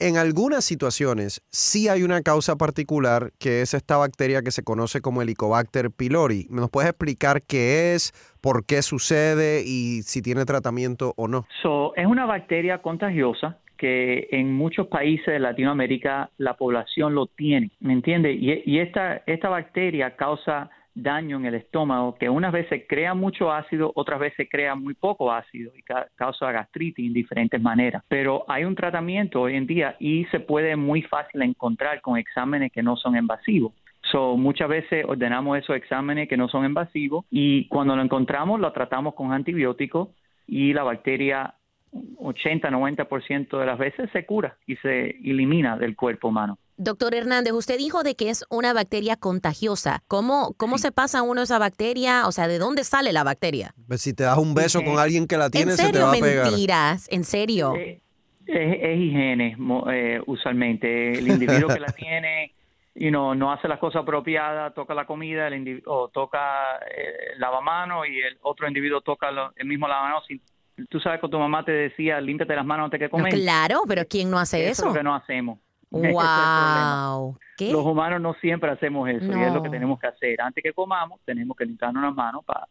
en 0.00 0.16
algunas 0.16 0.64
situaciones 0.64 1.42
sí 1.50 1.88
hay 1.88 2.02
una 2.02 2.22
causa 2.22 2.56
particular 2.56 3.32
que 3.38 3.60
es 3.60 3.74
esta 3.74 3.98
bacteria 3.98 4.42
que 4.42 4.50
se 4.50 4.64
conoce 4.64 5.00
como 5.00 5.22
Helicobacter 5.22 5.90
pylori. 5.90 6.46
¿Nos 6.50 6.70
puedes 6.70 6.90
explicar 6.90 7.42
qué 7.42 7.94
es, 7.94 8.12
por 8.40 8.64
qué 8.64 8.82
sucede 8.82 9.62
y 9.64 10.02
si 10.02 10.22
tiene 10.22 10.44
tratamiento 10.46 11.12
o 11.16 11.28
no? 11.28 11.46
So, 11.62 11.94
es 11.96 12.06
una 12.06 12.24
bacteria 12.24 12.78
contagiosa 12.78 13.58
que 13.76 14.28
en 14.30 14.52
muchos 14.52 14.88
países 14.88 15.26
de 15.26 15.38
Latinoamérica 15.38 16.30
la 16.38 16.54
población 16.54 17.14
lo 17.14 17.26
tiene, 17.26 17.70
¿me 17.80 17.92
entiende? 17.94 18.32
Y, 18.32 18.78
esta 18.78 19.48
bacteria 19.48 20.16
causa 20.16 20.70
daño 21.02 21.36
en 21.36 21.46
el 21.46 21.54
estómago 21.54 22.16
que 22.16 22.28
unas 22.28 22.52
veces 22.52 22.84
crea 22.88 23.14
mucho 23.14 23.52
ácido, 23.52 23.92
otras 23.94 24.20
veces 24.20 24.48
crea 24.50 24.74
muy 24.74 24.94
poco 24.94 25.32
ácido 25.32 25.72
y 25.76 25.82
ca 25.82 26.08
causa 26.14 26.52
gastritis 26.52 27.06
en 27.06 27.12
diferentes 27.12 27.60
maneras. 27.60 28.02
Pero 28.08 28.44
hay 28.48 28.64
un 28.64 28.74
tratamiento 28.74 29.40
hoy 29.40 29.56
en 29.56 29.66
día 29.66 29.96
y 29.98 30.24
se 30.26 30.40
puede 30.40 30.76
muy 30.76 31.02
fácil 31.02 31.42
encontrar 31.42 32.00
con 32.00 32.16
exámenes 32.16 32.72
que 32.72 32.82
no 32.82 32.96
son 32.96 33.16
invasivos. 33.16 33.72
So, 34.10 34.36
muchas 34.36 34.68
veces 34.68 35.04
ordenamos 35.06 35.58
esos 35.58 35.76
exámenes 35.76 36.28
que 36.28 36.36
no 36.36 36.48
son 36.48 36.64
invasivos 36.64 37.24
y 37.30 37.68
cuando 37.68 37.94
lo 37.94 38.02
encontramos 38.02 38.58
lo 38.58 38.72
tratamos 38.72 39.14
con 39.14 39.32
antibióticos 39.32 40.08
y 40.46 40.72
la 40.72 40.82
bacteria 40.82 41.54
80-90% 41.92 43.58
de 43.58 43.66
las 43.66 43.78
veces 43.78 44.10
se 44.12 44.24
cura 44.24 44.56
y 44.66 44.76
se 44.76 45.10
elimina 45.10 45.76
del 45.76 45.96
cuerpo 45.96 46.28
humano. 46.28 46.58
Doctor 46.82 47.14
Hernández, 47.14 47.52
usted 47.52 47.76
dijo 47.76 48.02
de 48.02 48.14
que 48.16 48.30
es 48.30 48.42
una 48.48 48.72
bacteria 48.72 49.14
contagiosa. 49.16 50.02
¿Cómo, 50.08 50.54
cómo 50.56 50.78
se 50.78 50.92
pasa 50.92 51.20
uno 51.20 51.42
esa 51.42 51.58
bacteria? 51.58 52.26
O 52.26 52.32
sea, 52.32 52.48
¿de 52.48 52.58
dónde 52.58 52.84
sale 52.84 53.12
la 53.12 53.22
bacteria? 53.22 53.74
Pues 53.86 54.00
si 54.00 54.14
te 54.14 54.24
das 54.24 54.38
un 54.38 54.54
beso 54.54 54.82
con 54.82 54.98
alguien 54.98 55.26
que 55.26 55.36
la 55.36 55.50
tiene, 55.50 55.72
¿En 55.72 55.76
se 55.76 55.92
te 55.92 55.98
va 55.98 56.12
a 56.12 56.14
pegar. 56.14 56.46
Mentiras, 56.46 57.06
¿en 57.10 57.24
serio? 57.24 57.74
Eh, 57.76 58.00
es, 58.46 58.78
es 58.80 58.98
higiene, 58.98 59.58
eh, 59.92 60.20
usualmente. 60.26 61.18
El 61.18 61.28
individuo 61.28 61.68
que 61.68 61.80
la 61.80 61.92
tiene, 61.92 62.54
you 62.94 63.10
know, 63.10 63.34
no 63.34 63.52
hace 63.52 63.68
las 63.68 63.78
cosas 63.78 64.00
apropiadas, 64.02 64.72
toca 64.72 64.94
la 64.94 65.04
comida, 65.04 65.48
el 65.48 65.54
individuo, 65.56 65.94
o 66.04 66.08
toca 66.08 66.78
eh, 66.96 67.34
el 67.34 67.40
lavamano 67.40 68.06
y 68.06 68.20
el 68.22 68.38
otro 68.40 68.66
individuo 68.66 69.02
toca 69.02 69.30
lo- 69.30 69.52
el 69.54 69.66
mismo 69.66 69.86
lavamano. 69.86 70.22
Si, 70.26 70.40
tú 70.88 70.98
sabes 70.98 71.20
que 71.20 71.28
tu 71.28 71.38
mamá 71.38 71.62
te 71.62 71.72
decía, 71.72 72.18
límpiate 72.22 72.56
las 72.56 72.64
manos 72.64 72.86
antes 72.86 72.98
que 73.00 73.04
No, 73.04 73.10
comer. 73.10 73.34
claro, 73.34 73.82
pero 73.86 74.02
¿quién 74.08 74.30
no 74.30 74.38
hace 74.38 74.62
Eso 74.62 74.70
eso? 74.70 74.82
es 74.86 74.88
lo 74.94 74.98
que 74.98 75.04
no 75.04 75.14
hacemos. 75.14 75.58
Wow. 77.10 77.36
¿Qué? 77.56 77.72
Los 77.72 77.84
humanos 77.84 78.20
no 78.20 78.34
siempre 78.34 78.70
hacemos 78.70 79.08
eso 79.08 79.26
y 79.26 79.42
es 79.42 79.52
lo 79.52 79.62
que 79.62 79.68
tenemos 79.68 79.98
que 79.98 80.06
hacer. 80.06 80.40
Antes 80.40 80.62
que 80.62 80.72
comamos, 80.72 81.20
tenemos 81.24 81.56
que 81.56 81.66
limpiarnos 81.66 82.02
las 82.02 82.14
manos 82.14 82.44
para 82.44 82.66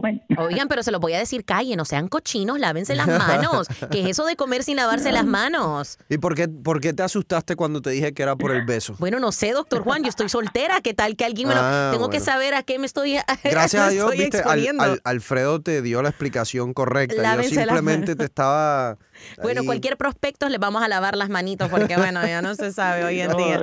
comer. 0.00 0.22
Oigan, 0.38 0.68
pero 0.68 0.82
se 0.82 0.90
lo 0.90 1.00
voy 1.00 1.12
a 1.14 1.18
decir, 1.18 1.44
calle, 1.44 1.76
no 1.76 1.84
sean 1.84 2.08
cochinos, 2.08 2.58
lávense 2.58 2.94
las 2.94 3.06
manos. 3.06 3.66
¿Qué 3.90 4.02
es 4.02 4.08
eso 4.10 4.24
de 4.26 4.36
comer 4.36 4.62
sin 4.64 4.76
lavarse 4.76 5.12
las 5.12 5.24
manos? 5.26 5.98
¿Y 6.08 6.18
por 6.18 6.34
qué, 6.34 6.48
por 6.48 6.80
qué 6.80 6.92
te 6.92 7.02
asustaste 7.02 7.56
cuando 7.56 7.80
te 7.82 7.90
dije 7.90 8.12
que 8.14 8.22
era 8.22 8.36
por 8.36 8.52
el 8.52 8.64
beso? 8.64 8.94
Bueno, 8.98 9.18
no 9.20 9.32
sé, 9.32 9.52
doctor 9.52 9.82
Juan, 9.82 10.02
yo 10.02 10.08
estoy 10.08 10.28
soltera. 10.28 10.80
¿Qué 10.80 10.94
tal 10.94 11.16
que 11.16 11.24
alguien 11.24 11.48
me 11.48 11.54
lo... 11.54 11.60
Ah, 11.62 11.88
Tengo 11.92 12.08
que 12.10 12.20
saber 12.20 12.54
a 12.54 12.62
qué 12.62 12.78
me 12.78 12.86
estoy, 12.86 13.16
Gracias 13.44 13.82
me 13.82 13.88
a 13.88 13.90
Dios, 13.90 14.04
estoy 14.12 14.18
viste, 14.18 14.36
al- 14.38 14.42
exponiendo. 14.60 14.82
al- 14.82 15.00
Alfredo 15.04 15.60
te 15.60 15.82
dio 15.82 16.02
la 16.02 16.10
explicación 16.10 16.72
correcta. 16.74 17.20
Lávense 17.22 17.54
Yo 17.54 17.60
simplemente 17.62 18.14
te 18.16 18.24
estaba... 18.24 18.98
Bueno, 19.42 19.62
ahí- 19.62 19.66
cualquier 19.66 19.96
prospecto 19.96 20.48
le 20.48 20.58
vamos 20.58 20.82
a 20.82 20.88
lavar 20.88 21.16
las 21.16 21.30
manitos 21.30 21.68
porque, 21.70 21.96
bueno, 21.96 22.20
ya 22.26 22.42
no 22.42 22.54
se 22.54 22.70
sabe 22.72 23.04
hoy 23.04 23.20
en 23.20 23.34
día. 23.36 23.62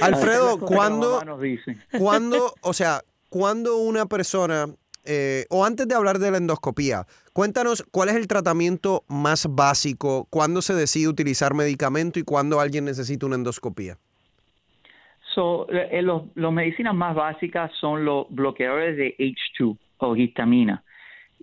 Alfredo, 0.00 0.58
¿cuándo, 0.58 1.22
cuándo, 1.98 2.54
o 2.62 2.72
sea, 2.72 3.02
cuando 3.28 3.76
una 3.76 4.06
persona, 4.06 4.66
eh, 5.04 5.44
o 5.50 5.64
antes 5.64 5.86
de 5.86 5.94
hablar 5.94 6.18
de 6.18 6.30
la 6.30 6.38
endoscopía, 6.38 7.06
cuéntanos 7.32 7.84
cuál 7.90 8.08
es 8.08 8.16
el 8.16 8.26
tratamiento 8.26 9.04
más 9.08 9.46
básico, 9.50 10.26
cuándo 10.30 10.62
se 10.62 10.74
decide 10.74 11.08
utilizar 11.08 11.54
medicamento 11.54 12.18
y 12.18 12.22
cuándo 12.22 12.60
alguien 12.60 12.84
necesita 12.84 13.26
una 13.26 13.36
endoscopía. 13.36 13.96
So, 15.34 15.68
eh, 15.68 16.00
los, 16.00 16.34
medicinas 16.36 16.94
más 16.94 17.14
básicas 17.14 17.72
son 17.80 18.04
los 18.04 18.26
bloqueadores 18.30 18.96
de 18.96 19.16
H2 19.18 19.76
o 19.98 20.16
histamina, 20.16 20.84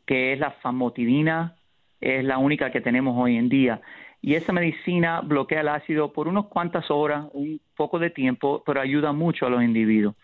que 0.06 0.34
es 0.34 0.40
la 0.40 0.52
famotidina, 0.62 1.56
es 2.00 2.24
la 2.24 2.38
única 2.38 2.72
que 2.72 2.82
tenemos 2.82 3.16
hoy 3.18 3.36
en 3.36 3.50
día. 3.50 3.82
Y 4.22 4.36
esa 4.36 4.54
medicina 4.54 5.22
bloquea 5.22 5.62
el 5.62 5.68
ácido 5.68 6.14
por 6.14 6.28
unas 6.28 6.46
cuantas 6.46 6.90
horas, 6.90 7.26
un 7.34 7.60
poco 7.76 8.00
de 8.00 8.12
tiempo, 8.12 8.64
pero 8.66 8.80
ayuda 8.80 9.12
mucho 9.12 9.46
a 9.46 9.50
los 9.50 9.62
individuos. 9.62 10.16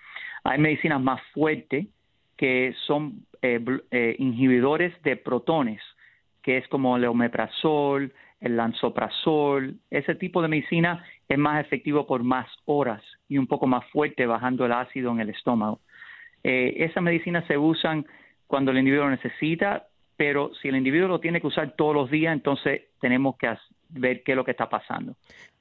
Hay 0.44 0.60
medicinas 0.60 1.02
más 1.02 1.20
fuertes 1.34 1.88
que 2.38 2.74
son 2.86 3.26
eh, 3.42 3.60
eh, 3.92 4.16
inhibidores 4.20 4.94
de 5.04 5.18
protones, 5.18 5.82
que 6.42 6.58
es 6.58 6.68
como 6.68 6.96
el 6.96 7.06
omeprazol, 7.06 8.14
el 8.40 8.56
lansoprazol. 8.56 9.76
Ese 9.90 10.16
tipo 10.16 10.42
de 10.42 10.48
medicina 10.48 11.04
es 11.28 11.38
más 11.38 11.60
efectivo 11.66 12.06
por 12.06 12.24
más 12.24 12.48
horas 12.66 13.04
y 13.28 13.38
un 13.38 13.48
poco 13.48 13.68
más 13.68 13.86
fuerte 13.90 14.26
bajando 14.26 14.66
el 14.66 14.72
ácido 14.72 15.12
en 15.12 15.20
el 15.20 15.30
estómago. 15.30 15.82
Eh, 16.44 16.76
esa 16.78 17.02
medicina 17.02 17.46
se 17.48 17.58
usan 17.58 18.06
cuando 18.46 18.72
el 18.72 18.78
individuo 18.78 19.06
lo 19.06 19.12
necesita, 19.12 19.88
pero 20.16 20.52
si 20.62 20.70
el 20.70 20.78
individuo 20.78 21.08
lo 21.08 21.20
tiene 21.20 21.42
que 21.42 21.48
usar 21.48 21.76
todos 21.76 21.94
los 21.94 22.10
días, 22.10 22.34
entonces 22.34 22.84
tenemos 23.02 23.36
que 23.38 23.54
ver 23.90 24.24
qué 24.24 24.32
es 24.32 24.36
lo 24.36 24.46
que 24.46 24.52
está 24.52 24.70
pasando. 24.70 25.16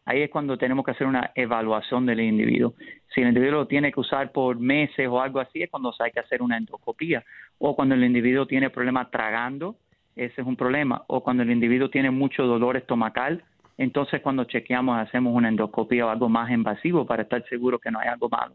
Ahí 0.06 0.22
es 0.22 0.30
cuando 0.30 0.56
tenemos 0.56 0.84
que 0.84 0.92
hacer 0.92 1.06
una 1.06 1.32
evaluación 1.34 2.06
del 2.06 2.20
individuo. 2.20 2.74
Si 3.12 3.20
el 3.20 3.28
individuo 3.28 3.58
lo 3.60 3.66
tiene 3.66 3.90
que 3.90 3.98
usar 3.98 4.30
por 4.30 4.58
meses 4.58 5.08
o 5.08 5.20
algo 5.20 5.40
así, 5.40 5.64
es 5.64 5.70
cuando 5.70 5.92
hay 5.98 6.12
que 6.12 6.20
hacer 6.20 6.42
una 6.42 6.56
endoscopía. 6.56 7.24
O 7.58 7.74
cuando 7.74 7.96
el 7.96 8.04
individuo 8.04 8.46
tiene 8.46 8.70
problemas 8.70 9.10
tragando, 9.10 9.74
ese 10.14 10.40
es 10.40 10.46
un 10.46 10.54
problema. 10.54 11.02
O 11.08 11.24
cuando 11.24 11.42
el 11.42 11.50
individuo 11.50 11.90
tiene 11.90 12.12
mucho 12.12 12.46
dolor 12.46 12.76
estomacal, 12.76 13.42
entonces 13.78 14.20
cuando 14.22 14.44
chequeamos 14.44 14.96
hacemos 14.96 15.34
una 15.34 15.48
endoscopía 15.48 16.06
o 16.06 16.08
algo 16.08 16.28
más 16.28 16.50
invasivo 16.52 17.04
para 17.04 17.24
estar 17.24 17.44
seguro 17.48 17.80
que 17.80 17.90
no 17.90 17.98
hay 17.98 18.06
algo 18.06 18.28
malo. 18.28 18.54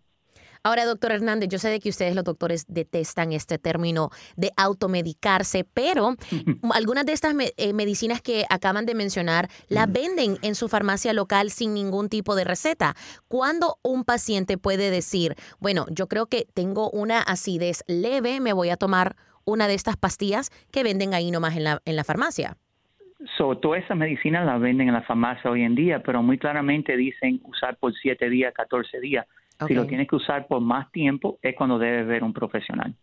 Ahora, 0.63 0.85
doctor 0.85 1.11
Hernández, 1.11 1.49
yo 1.49 1.57
sé 1.57 1.69
de 1.69 1.79
que 1.79 1.89
ustedes 1.89 2.13
los 2.15 2.23
doctores 2.23 2.65
detestan 2.67 3.31
este 3.33 3.57
término 3.57 4.09
de 4.35 4.51
automedicarse, 4.57 5.63
pero 5.63 6.15
algunas 6.73 7.05
de 7.05 7.13
estas 7.13 7.33
me- 7.33 7.51
eh, 7.57 7.73
medicinas 7.73 8.21
que 8.21 8.45
acaban 8.49 8.85
de 8.85 8.93
mencionar 8.93 9.47
las 9.69 9.91
venden 9.91 10.37
en 10.43 10.53
su 10.53 10.69
farmacia 10.69 11.13
local 11.13 11.49
sin 11.49 11.73
ningún 11.73 12.09
tipo 12.09 12.35
de 12.35 12.43
receta. 12.43 12.93
¿Cuándo 13.27 13.77
un 13.83 14.03
paciente 14.03 14.59
puede 14.59 14.91
decir, 14.91 15.33
bueno, 15.59 15.85
yo 15.89 16.07
creo 16.07 16.27
que 16.27 16.45
tengo 16.53 16.91
una 16.91 17.21
acidez 17.21 17.83
leve, 17.87 18.39
me 18.39 18.53
voy 18.53 18.69
a 18.69 18.77
tomar 18.77 19.15
una 19.45 19.67
de 19.67 19.73
estas 19.73 19.97
pastillas 19.97 20.51
que 20.71 20.83
venden 20.83 21.15
ahí 21.15 21.31
nomás 21.31 21.57
en 21.57 21.63
la, 21.63 21.81
en 21.85 21.95
la 21.95 22.03
farmacia? 22.03 22.55
So, 23.37 23.57
todas 23.57 23.83
esas 23.83 23.97
medicinas 23.97 24.45
las 24.45 24.59
venden 24.61 24.87
en 24.89 24.93
la 24.93 25.01
farmacia 25.03 25.49
hoy 25.49 25.63
en 25.63 25.73
día, 25.75 26.01
pero 26.03 26.21
muy 26.21 26.37
claramente 26.37 26.95
dicen 26.97 27.39
usar 27.45 27.77
por 27.77 27.93
7 27.99 28.29
días, 28.29 28.53
14 28.53 28.99
días. 28.99 29.25
Si 29.67 29.73
lo 29.73 29.85
tienes 29.87 30.07
que 30.07 30.15
usar 30.15 30.47
por 30.47 30.61
más 30.61 30.91
tiempo, 30.91 31.39
es 31.41 31.55
cuando 31.55 31.77
debes 31.79 32.07
ver 32.07 32.23
un 32.23 32.33
profesional. 32.33 32.95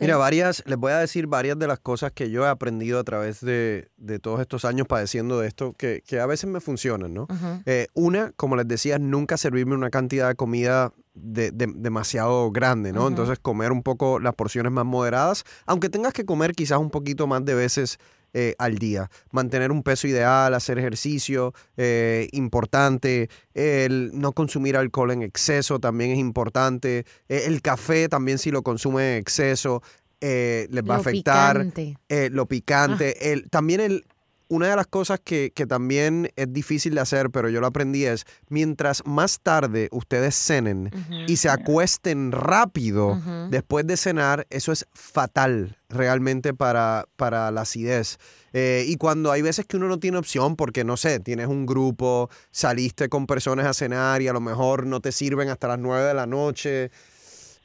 Mira, 0.00 0.16
varias, 0.16 0.62
les 0.66 0.78
voy 0.78 0.92
a 0.92 0.98
decir 0.98 1.26
varias 1.26 1.58
de 1.58 1.66
las 1.66 1.80
cosas 1.80 2.12
que 2.12 2.30
yo 2.30 2.44
he 2.44 2.48
aprendido 2.48 3.00
a 3.00 3.04
través 3.04 3.40
de, 3.40 3.88
de 3.96 4.18
todos 4.20 4.40
estos 4.40 4.64
años 4.64 4.86
padeciendo 4.86 5.40
de 5.40 5.48
esto, 5.48 5.72
que, 5.76 6.02
que 6.06 6.20
a 6.20 6.26
veces 6.26 6.48
me 6.48 6.60
funcionan, 6.60 7.12
¿no? 7.12 7.26
Eh, 7.66 7.88
una, 7.94 8.32
como 8.36 8.54
les 8.54 8.68
decía, 8.68 8.94
es 8.94 9.00
nunca 9.00 9.36
servirme 9.36 9.74
una 9.74 9.90
cantidad 9.90 10.28
de 10.28 10.36
comida 10.36 10.92
de- 11.14 11.50
de- 11.50 11.72
demasiado 11.74 12.50
grande, 12.52 12.92
¿no? 12.92 13.08
Entonces 13.08 13.38
comer 13.40 13.72
un 13.72 13.82
poco 13.82 14.20
las 14.20 14.34
porciones 14.34 14.70
más 14.72 14.84
moderadas, 14.84 15.44
aunque 15.66 15.88
tengas 15.88 16.12
que 16.12 16.24
comer 16.24 16.52
quizás 16.52 16.78
un 16.78 16.90
poquito 16.90 17.26
más 17.26 17.44
de 17.44 17.54
veces 17.56 17.98
eh, 18.36 18.56
al 18.58 18.78
día. 18.78 19.08
Mantener 19.30 19.70
un 19.70 19.84
peso 19.84 20.08
ideal, 20.08 20.54
hacer 20.54 20.76
ejercicio, 20.76 21.54
eh, 21.76 22.28
importante. 22.32 23.30
El 23.54 24.10
no 24.12 24.32
consumir 24.32 24.76
alcohol 24.76 25.12
en 25.12 25.22
exceso 25.22 25.78
también 25.78 26.10
es 26.10 26.18
importante. 26.18 27.06
Eh, 27.28 27.44
el 27.46 27.62
café 27.62 28.08
también 28.08 28.38
si 28.38 28.50
lo 28.50 28.62
consume 28.62 29.12
en 29.12 29.18
exceso 29.20 29.82
les 30.20 30.82
va 30.88 30.94
a 30.94 30.98
afectar 30.98 31.58
picante. 31.58 31.98
lo 32.30 32.46
picante. 32.46 33.32
El, 33.32 33.50
también 33.50 33.80
el, 33.80 34.06
una 34.48 34.68
de 34.68 34.76
las 34.76 34.86
cosas 34.86 35.20
que, 35.22 35.52
que 35.54 35.66
también 35.66 36.30
es 36.36 36.52
difícil 36.52 36.94
de 36.94 37.00
hacer, 37.00 37.30
pero 37.30 37.48
yo 37.48 37.60
lo 37.60 37.66
aprendí 37.66 38.04
es, 38.04 38.24
mientras 38.48 39.04
más 39.06 39.40
tarde 39.40 39.88
ustedes 39.92 40.34
cenen 40.34 40.90
y 41.26 41.36
se 41.36 41.48
acuesten 41.48 42.32
rápido 42.32 43.20
después 43.50 43.86
de 43.86 43.96
cenar, 43.96 44.46
eso 44.50 44.72
es 44.72 44.86
fatal 44.92 45.78
realmente 45.88 46.54
para, 46.54 47.06
para 47.16 47.50
la 47.50 47.62
acidez. 47.62 48.18
Eh, 48.52 48.84
y 48.86 48.96
cuando 48.96 49.32
hay 49.32 49.42
veces 49.42 49.66
que 49.66 49.76
uno 49.76 49.88
no 49.88 49.98
tiene 49.98 50.18
opción, 50.18 50.56
porque 50.56 50.84
no 50.84 50.96
sé, 50.96 51.20
tienes 51.20 51.48
un 51.48 51.66
grupo, 51.66 52.30
saliste 52.50 53.08
con 53.08 53.26
personas 53.26 53.66
a 53.66 53.74
cenar 53.74 54.22
y 54.22 54.28
a 54.28 54.32
lo 54.32 54.40
mejor 54.40 54.86
no 54.86 55.00
te 55.00 55.12
sirven 55.12 55.48
hasta 55.48 55.68
las 55.68 55.78
9 55.78 56.04
de 56.04 56.14
la 56.14 56.26
noche. 56.26 56.90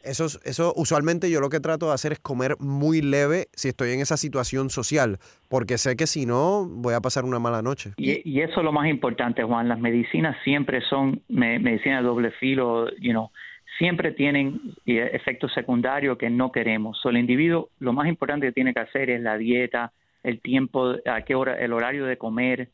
Eso, 0.03 0.25
es- 0.25 0.39
eso 0.45 0.73
usualmente 0.75 1.29
yo 1.29 1.39
lo 1.41 1.49
que 1.49 1.59
trato 1.59 1.87
de 1.87 1.93
hacer 1.93 2.13
es 2.13 2.19
comer 2.19 2.55
muy 2.59 3.01
leve 3.01 3.47
si 3.53 3.69
estoy 3.69 3.91
en 3.91 3.99
esa 3.99 4.17
situación 4.17 4.69
social, 4.69 5.17
porque 5.49 5.77
sé 5.77 5.95
que 5.95 6.07
si 6.07 6.25
no 6.25 6.65
voy 6.67 6.93
a 6.93 7.01
pasar 7.01 7.25
una 7.25 7.39
mala 7.39 7.61
noche. 7.61 7.91
Y, 7.97 8.21
y 8.29 8.41
eso 8.41 8.59
es 8.59 8.63
lo 8.63 8.71
más 8.71 8.87
importante, 8.87 9.43
Juan. 9.43 9.67
Las 9.67 9.79
medicinas 9.79 10.37
siempre 10.43 10.81
son 10.89 11.21
me- 11.27 11.59
medicinas 11.59 12.01
de 12.01 12.07
doble 12.07 12.31
filo, 12.31 12.89
you 12.99 13.11
know, 13.11 13.29
siempre 13.77 14.11
tienen 14.11 14.59
eh, 14.85 15.09
efectos 15.13 15.53
secundarios 15.53 16.17
que 16.17 16.29
no 16.29 16.51
queremos. 16.51 16.97
So, 17.01 17.09
el 17.09 17.17
individuo, 17.17 17.69
lo 17.79 17.93
más 17.93 18.07
importante 18.07 18.47
que 18.47 18.51
tiene 18.53 18.73
que 18.73 18.81
hacer 18.81 19.09
es 19.09 19.21
la 19.21 19.37
dieta, 19.37 19.91
el 20.23 20.41
tiempo, 20.41 20.95
a 21.05 21.21
qué 21.21 21.35
hora, 21.35 21.57
el 21.59 21.71
horario 21.71 22.05
de 22.05 22.17
comer, 22.17 22.69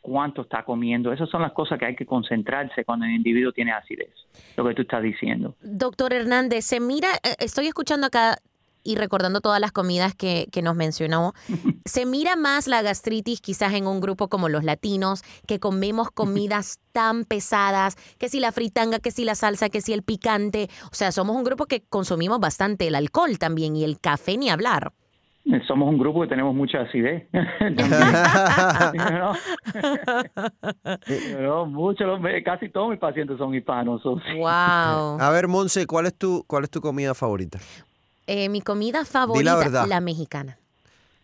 cuánto 0.00 0.42
está 0.42 0.64
comiendo. 0.64 1.12
Esas 1.12 1.28
son 1.30 1.42
las 1.42 1.52
cosas 1.52 1.78
que 1.78 1.86
hay 1.86 1.96
que 1.96 2.06
concentrarse 2.06 2.84
cuando 2.84 3.06
el 3.06 3.12
individuo 3.12 3.52
tiene 3.52 3.72
acidez, 3.72 4.12
lo 4.56 4.66
que 4.66 4.74
tú 4.74 4.82
estás 4.82 5.02
diciendo. 5.02 5.56
Doctor 5.62 6.12
Hernández, 6.12 6.64
se 6.64 6.80
mira, 6.80 7.08
eh, 7.22 7.36
estoy 7.38 7.66
escuchando 7.66 8.06
acá 8.06 8.38
y 8.82 8.96
recordando 8.96 9.40
todas 9.40 9.60
las 9.60 9.72
comidas 9.72 10.14
que, 10.14 10.48
que 10.50 10.62
nos 10.62 10.74
mencionó, 10.74 11.34
se 11.84 12.06
mira 12.06 12.36
más 12.36 12.66
la 12.66 12.82
gastritis 12.82 13.40
quizás 13.40 13.74
en 13.74 13.86
un 13.86 14.00
grupo 14.00 14.28
como 14.28 14.48
los 14.48 14.64
latinos, 14.64 15.22
que 15.46 15.60
comemos 15.60 16.10
comidas 16.14 16.80
tan 16.92 17.24
pesadas, 17.24 17.96
que 18.18 18.28
si 18.28 18.40
la 18.40 18.52
fritanga, 18.52 18.98
que 18.98 19.10
si 19.10 19.24
la 19.24 19.34
salsa, 19.34 19.68
que 19.68 19.80
si 19.80 19.92
el 19.92 20.02
picante. 20.02 20.68
O 20.90 20.94
sea, 20.94 21.12
somos 21.12 21.36
un 21.36 21.44
grupo 21.44 21.66
que 21.66 21.82
consumimos 21.82 22.40
bastante 22.40 22.86
el 22.86 22.94
alcohol 22.94 23.38
también 23.38 23.76
y 23.76 23.84
el 23.84 24.00
café 24.00 24.36
ni 24.36 24.50
hablar. 24.50 24.92
Eh, 25.46 25.60
Somos 25.66 25.88
un 25.88 25.98
grupo 25.98 26.20
que 26.22 26.28
tenemos 26.28 26.54
mucha 26.54 26.82
acidez. 26.82 27.26
¿No? 27.32 29.32
No, 31.40 31.66
muchos, 31.66 32.06
los- 32.06 32.20
casi 32.44 32.68
todos 32.68 32.90
mis 32.90 32.98
pacientes 32.98 33.38
son 33.38 33.54
hispanos. 33.54 34.02
so. 34.02 34.16
Wow. 34.36 35.18
A 35.20 35.30
ver, 35.32 35.48
Monse, 35.48 35.86
¿cuál 35.86 36.06
es 36.06 36.14
tu, 36.14 36.44
cuál 36.46 36.64
es 36.64 36.70
tu 36.70 36.80
comida 36.80 37.14
favorita? 37.14 37.58
Eh, 38.26 38.48
mi 38.48 38.60
comida 38.60 39.04
favorita, 39.04 39.56
verdad. 39.56 39.86
la 39.88 40.00
mexicana. 40.00 40.58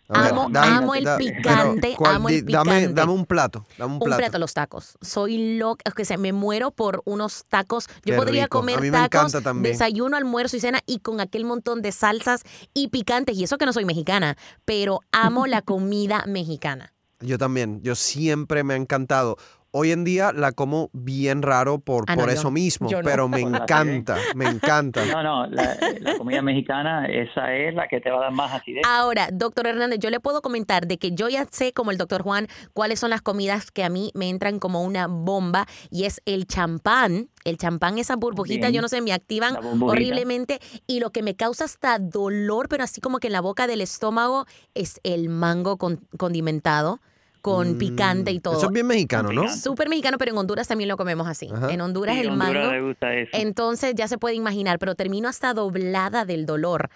Ver, 0.09 0.21
Amo- 0.33 0.49
dame- 0.51 0.77
amo 0.77 0.95
el 0.95 1.05
da- 1.05 1.17
picante, 1.17 1.97
amo 2.05 2.29
el 2.29 2.45
Dame, 2.47 2.73
picante. 2.73 2.93
dame 2.95 3.13
un 3.13 3.27
plato, 3.27 3.67
dame 3.77 3.87
un 3.91 3.93
Un 3.95 4.07
plato. 4.07 4.19
plato, 4.19 4.39
los 4.39 4.55
tacos. 4.55 4.97
Soy 5.01 5.57
loca, 5.59 5.83
es 5.85 5.95
que 5.95 6.05
se 6.05 6.17
me 6.17 6.33
muero 6.33 6.71
por 6.71 7.03
unos 7.05 7.45
tacos. 7.49 7.89
Yo 7.89 7.93
Qué 8.05 8.13
podría 8.15 8.45
rico. 8.45 8.59
comer 8.61 8.91
tacos, 8.93 9.33
desayuno, 9.63 10.17
almuerzo 10.17 10.57
y 10.57 10.61
cena 10.61 10.81
y 10.87 11.01
con 11.01 11.21
aquel 11.21 11.45
montón 11.45 11.83
de 11.83 11.91
salsas 11.91 12.43
y 12.73 12.89
picantes. 12.89 13.37
Y 13.37 13.43
eso 13.45 13.59
que 13.59 13.67
no 13.67 13.73
soy 13.73 13.85
mexicana, 13.85 14.37
pero 14.65 15.01
amo 15.11 15.47
la 15.49 15.63
comida 15.63 16.25
mexicana. 16.29 16.93
Yo 17.21 17.39
también, 17.39 17.81
yo 17.83 17.95
siempre 17.97 18.63
me 18.63 18.75
ha 18.75 18.77
encantado. 18.77 19.39
Hoy 19.79 19.93
en 19.93 20.05
día 20.05 20.33
la 20.33 20.53
como 20.53 20.89
bien 20.95 21.43
raro 21.43 21.79
por, 21.79 22.05
Ah, 22.09 22.17
no, 22.17 22.23
por 22.23 22.31
yo- 22.31 22.35
eso 22.41 22.51
mismo, 22.51 22.89
yo 22.89 23.03
no. 23.03 23.05
pero 23.05 23.29
me 23.29 23.41
encanta, 23.43 24.17
me 24.35 24.47
encanta. 24.47 25.05
No, 25.05 25.23
no, 25.23 25.47
la, 25.49 25.77
la 26.01 26.17
comida 26.17 26.41
mexicana, 26.41 27.05
esa 27.07 27.55
es 27.55 27.75
la 27.75 27.87
que 27.87 28.01
te 28.01 28.11
va 28.11 28.17
a 28.17 28.21
dar 28.23 28.33
más 28.33 28.53
acidez. 28.55 28.83
Ahora, 28.89 29.29
doctor 29.31 29.67
Hernández, 29.67 29.99
yo 29.99 30.09
le 30.09 30.19
puedo 30.19 30.41
comentar 30.41 30.87
de 30.87 30.97
que 30.97 31.13
yo 31.13 31.29
ya 31.29 31.45
sé, 31.51 31.75
como 31.75 31.91
el 31.91 31.99
doctor 31.99 32.23
Juan, 32.23 32.49
cuáles 32.73 33.01
son 33.01 33.11
las 33.11 33.21
comidas 33.21 33.71
que 33.71 33.85
a 33.85 33.91
mí 33.91 34.11
me 34.15 34.31
entran 34.31 34.59
como 34.59 34.83
una 34.83 35.09
bomba 35.09 35.67
y 35.91 36.05
es 36.05 36.23
el 36.25 36.47
champán. 36.47 37.29
El 37.45 37.59
champán, 37.59 37.99
esas 37.99 38.17
burbujitas, 38.17 38.73
yo 38.73 38.81
no 38.81 38.89
sé, 38.89 39.01
me 39.03 39.13
activan 39.13 39.57
horriblemente 39.83 40.59
y 40.87 41.01
lo 41.01 41.11
que 41.11 41.23
me 41.23 41.37
causa 41.37 41.65
hasta 41.67 41.99
dolor, 41.99 42.69
pero 42.69 42.83
así 42.83 43.01
como 43.01 43.19
que 43.19 43.27
en 43.29 43.35
la 43.35 43.41
boca 43.41 43.67
del 43.67 43.83
estómago, 43.83 44.47
es 44.75 45.01
el 45.05 45.29
mango 45.29 45.77
con- 45.77 46.01
condimentado 46.19 47.01
con 47.47 47.79
picante 47.79 48.33
y 48.33 48.41
todo. 48.41 48.55
Mm, 48.55 48.57
Eso 48.57 48.67
es 48.67 48.73
bien 48.73 48.87
mexicano, 48.89 49.31
¿no? 49.31 49.49
Súper 49.49 49.89
mexicano, 49.89 50.19
pero 50.19 50.33
en 50.33 50.39
Honduras 50.39 50.67
también 50.67 50.89
lo 50.89 50.97
comemos 50.97 51.29
así. 51.29 51.49
Ajá. 51.53 51.73
En 51.73 51.81
Honduras 51.81 52.15
Sí, 52.17 52.23
el 52.23 52.31
Honduras 52.31 52.55
mango. 52.55 52.73
le 52.73 52.81
gusta 52.83 53.15
eso. 53.15 53.31
Entonces 53.35 53.95
ya 53.95 54.09
se 54.09 54.19
puede 54.19 54.35
imaginar, 54.35 54.79
pero 54.81 54.95
termino 54.97 55.29
hasta 55.29 55.55
doblada 55.55 56.25
del 56.25 56.45
dolor. 56.45 56.89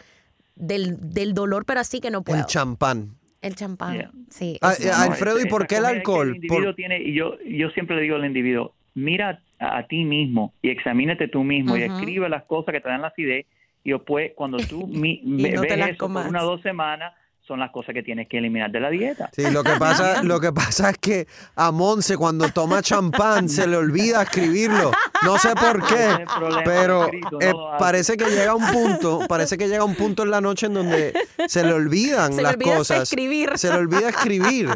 Del, 0.57 0.97
del 1.15 1.33
dolor, 1.35 1.65
pero 1.65 1.81
así 1.81 2.01
que 2.01 2.11
no 2.11 2.23
puedo. 2.23 2.39
El 2.41 2.47
champán. 2.47 3.15
El 3.41 3.55
champán. 3.55 3.95
Yeah. 3.95 4.11
Sí. 4.29 4.59
Ah, 4.61 4.75
eh, 4.79 4.87
No, 4.87 4.97
Alfredo, 4.97 5.41
¿y 5.41 5.47
por 5.47 5.67
qué 5.67 5.77
el 5.77 5.87
alcohol? 5.87 6.29
El 6.31 6.35
individuo 6.37 6.65
Por- 6.67 6.75
tiene, 6.75 7.01
y 7.01 7.15
yo, 7.15 7.39
yo 7.49 7.71
siempre 7.71 7.97
le 7.97 8.03
digo 8.03 8.17
al 8.17 8.25
individuo, 8.27 8.75
mira 8.95 9.41
a, 9.59 9.79
a 9.79 9.87
ti 9.87 10.05
mismo 10.05 10.53
y 10.61 10.69
examínate 10.71 11.29
tú 11.29 11.45
mismo 11.45 11.77
y 11.77 11.85
Ujú. 11.85 11.95
escribe 11.97 12.29
las 12.29 12.43
cosas 12.45 12.73
que 12.75 12.81
te 12.81 12.89
dan 12.89 13.01
la 13.03 13.09
acidez 13.09 13.47
y 13.85 13.93
después 13.93 14.33
cuando 14.35 14.59
tú 14.59 14.87
mi- 14.89 15.21
Y 15.25 15.43
ve- 15.45 15.53
no 15.53 15.63
te 15.63 15.69
ves 15.69 15.79
las 15.79 15.89
eso 15.91 15.99
por 15.99 16.07
comas. 16.09 16.29
una 16.29 16.43
o 16.43 16.47
dos 16.47 16.61
semanas, 16.63 17.15
son 17.51 17.59
las 17.59 17.73
cosas 17.73 17.93
que 17.97 18.05
tienes 18.05 18.29
que 18.29 18.39
eliminar 18.39 18.71
de 18.71 18.79
la 18.79 18.91
dieta. 18.91 19.29
Sí, 19.33 19.51
lo 19.51 19.65
que 19.65 19.73
pasa, 19.73 20.23
lo 20.23 20.39
que 20.39 20.53
pasa 20.53 20.91
es 20.91 20.99
que 20.99 21.27
a 21.57 21.73
Monse 21.73 22.17
cuando 22.17 22.49
toma 22.51 22.81
champán 22.81 23.49
se 23.49 23.67
le 23.67 23.77
olvida 23.77 24.23
escribirlo. 24.23 24.93
No 25.25 25.37
sé 25.37 25.53
por 25.57 25.85
qué, 25.85 26.25
pero 26.65 27.09
eh, 27.41 27.53
parece 27.77 28.17
que 28.17 28.27
llega 28.27 28.55
un 28.55 28.65
punto, 28.69 29.23
parece 29.29 29.59
que 29.59 29.67
llega 29.67 29.83
un 29.83 29.97
punto 29.97 30.23
en 30.23 30.31
la 30.31 30.41
noche 30.41 30.67
en 30.67 30.75
donde 30.75 31.13
se 31.49 31.65
le 31.65 31.73
olvidan 31.73 32.31
Se 32.31 32.37
le 32.37 32.43
las 32.45 32.55
olvida 32.55 32.77
cosas. 32.77 33.03
escribir. 33.03 33.51
Se 33.59 33.69
le 33.73 33.79
olvida 33.79 34.11
escribir. 34.11 34.69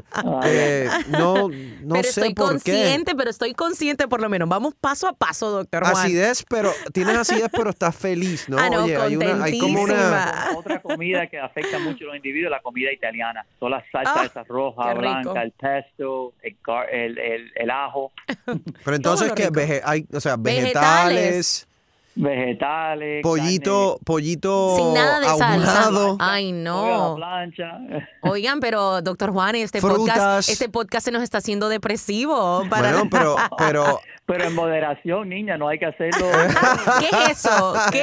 Eh, 0.45 0.89
no, 1.11 1.49
no 1.49 1.95
pero 1.95 2.03
sé 2.03 2.09
estoy 2.09 2.35
por 2.35 2.61
qué. 2.61 2.73
consciente, 2.73 3.15
pero 3.15 3.31
estoy 3.31 3.55
consciente 3.55 4.09
por 4.09 4.21
lo 4.21 4.29
menos. 4.29 4.49
Vamos 4.49 4.75
paso 4.81 5.07
a 5.07 5.13
paso, 5.13 5.49
doctor 5.51 5.85
Juan. 5.85 5.97
Acidez, 5.97 6.45
pero 6.49 6.73
tienes 6.93 7.17
acidez, 7.19 7.51
pero 7.53 7.71
estás 7.71 7.95
feliz, 7.95 8.49
¿no? 8.49 8.59
Ah, 8.59 8.69
no, 8.69 8.83
Oye, 8.83 8.97
hay, 8.97 9.15
una, 9.15 9.45
hay 9.45 9.61
como 9.61 9.83
una. 9.83 10.49
Otra 10.57 10.83
comida 10.83 11.29
que 11.29 11.39
afecta 11.39 11.79
mucho 11.79 12.05
a 12.05 12.09
los 12.09 12.17
individuos 12.17 12.51
la 12.51 12.63
comida 12.64 12.90
italiana. 12.92 13.46
Todas 13.61 13.83
las 13.83 13.90
salsas 13.92 14.16
Ah, 14.16 14.24
esas 14.27 14.48
rojas, 14.48 14.96
blancas, 14.98 15.37
el 15.44 15.53
pesto, 15.53 16.33
el, 16.42 16.57
gar- 16.62 16.88
el, 16.90 17.16
el- 17.18 17.53
el 17.55 17.70
ajo, 17.70 18.11
Pero 18.85 18.96
entonces 18.96 19.33
que 19.33 19.50
vege- 19.50 19.83
hay, 19.85 20.05
o 20.12 20.18
sea, 20.20 20.35
Vegetales. 20.37 20.72
vegetales, 20.74 21.68
vegetales, 22.16 23.22
pollito, 23.22 23.98
pollito 24.05 24.77
Sin 24.77 24.94
nada 24.94 25.20
de 25.20 25.27
ahumado. 25.27 25.64
salsa. 25.64 26.16
Ay, 26.20 26.53
no. 26.53 27.14
plancha. 27.16 27.79
Oigan, 28.22 28.61
pero 28.61 29.03
doctor 29.03 29.33
Juan, 29.33 29.57
este 29.57 29.81
Frutas. 29.81 29.98
podcast, 29.98 30.48
este 30.48 30.68
podcast 30.68 31.05
se 31.05 31.11
nos 31.11 31.22
está 31.22 31.38
haciendo 31.38 31.68
depresivo. 31.68 32.64
Para... 32.70 32.92
Bueno, 32.92 33.09
pero, 33.11 33.37
pero 33.59 34.00
Pero 34.27 34.44
en 34.44 34.55
moderación, 34.55 35.29
niña, 35.29 35.59
no 35.59 35.68
hay 35.68 35.79
que 35.79 35.87
hacerlo. 35.87 36.27
¿Qué 37.00 37.09
es 37.09 37.44
eso? 37.44 37.74
¿Qué? 37.90 38.03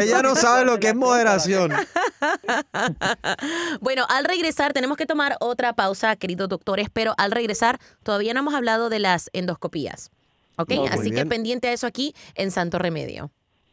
ella 0.00 0.22
no 0.22 0.34
sabe 0.34 0.64
lo 0.64 0.78
que 0.78 0.88
es 0.88 0.94
moderación. 0.94 1.72
Bueno, 3.80 4.04
al 4.08 4.24
regresar 4.24 4.72
tenemos 4.72 4.96
que 4.96 5.06
tomar 5.06 5.36
otra 5.40 5.72
pausa, 5.72 6.14
queridos 6.16 6.48
doctores, 6.48 6.88
pero 6.92 7.14
al 7.18 7.32
regresar 7.32 7.78
todavía 8.02 8.34
no 8.34 8.40
hemos 8.40 8.54
hablado 8.54 8.90
de 8.90 8.98
las 8.98 9.30
endoscopías. 9.32 10.10
¿Ok? 10.58 10.70
No, 10.70 10.84
Así 10.86 11.10
que 11.10 11.26
pendiente 11.26 11.68
a 11.68 11.72
eso 11.72 11.86
aquí 11.86 12.14
en 12.34 12.50
Santo 12.50 12.78
Remedio. 12.78 13.30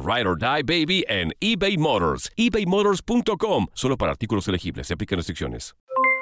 Ride 0.00 0.26
or 0.26 0.38
Die 0.38 0.62
Baby 0.62 1.04
en 1.08 1.32
eBay 1.40 1.76
Motors. 1.76 2.30
ebaymotors.com. 2.36 3.66
Solo 3.74 3.96
para 3.96 4.12
artículos 4.12 4.48
elegibles. 4.48 4.86
Se 4.86 4.94
aplican 4.94 5.18
restricciones. 5.18 5.74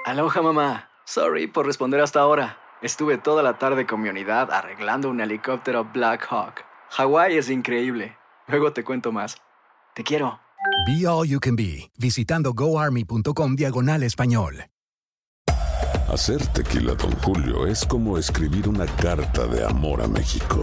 Aloha 0.04 0.42
mamá. 0.42 0.88
Sorry 1.04 1.46
por 1.46 1.66
responder 1.66 2.00
hasta 2.00 2.20
ahora. 2.20 2.58
Estuve 2.80 3.18
toda 3.18 3.42
la 3.42 3.58
tarde 3.58 3.86
con 3.86 4.00
mi 4.00 4.08
unidad 4.08 4.50
arreglando 4.50 5.10
un 5.10 5.20
helicóptero 5.20 5.84
Black 5.84 6.26
Hawk. 6.30 6.64
Hawái 6.90 7.36
es 7.36 7.50
increíble. 7.50 8.16
Luego 8.46 8.72
te 8.72 8.84
cuento 8.84 9.12
más. 9.12 9.36
Te 9.94 10.02
quiero. 10.04 10.40
Be 10.86 11.06
All 11.06 11.28
You 11.28 11.40
Can 11.40 11.56
Be, 11.56 11.90
visitando 11.98 12.52
goarmy.com 12.54 13.56
diagonal 13.56 14.02
español. 14.02 14.64
Hacer 16.08 16.46
tequila, 16.48 16.94
Don 16.94 17.12
Julio, 17.18 17.66
es 17.66 17.84
como 17.84 18.16
escribir 18.16 18.66
una 18.66 18.86
carta 18.86 19.46
de 19.46 19.62
amor 19.64 20.00
a 20.00 20.08
México. 20.08 20.62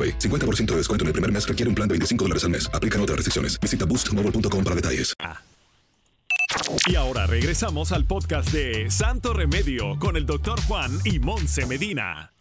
AroPay. 0.00 0.18
50% 0.18 0.66
de 0.66 0.76
descuento 0.76 1.04
en 1.04 1.08
el 1.08 1.12
primer 1.12 1.32
mes 1.32 1.46
requiere 1.46 1.68
un 1.68 1.74
plan 1.74 1.88
de 1.88 1.94
25 1.94 2.24
dólares 2.24 2.44
al 2.44 2.50
mes. 2.50 2.70
Aplican 2.72 3.00
otras 3.00 3.16
restricciones. 3.16 3.58
Visita 3.60 3.84
boostmobile.com 3.84 4.64
para 4.64 4.76
detalles. 4.76 5.14
Y 6.86 6.94
ahora 6.96 7.26
regresamos 7.26 7.92
al 7.92 8.06
podcast 8.06 8.50
de 8.50 8.90
Santo 8.90 9.32
Remedio 9.32 9.98
con 9.98 10.16
el 10.16 10.26
Doctor 10.26 10.60
Juan 10.62 10.90
y 11.04 11.18
Monse 11.18 11.66
Medina. 11.66 12.32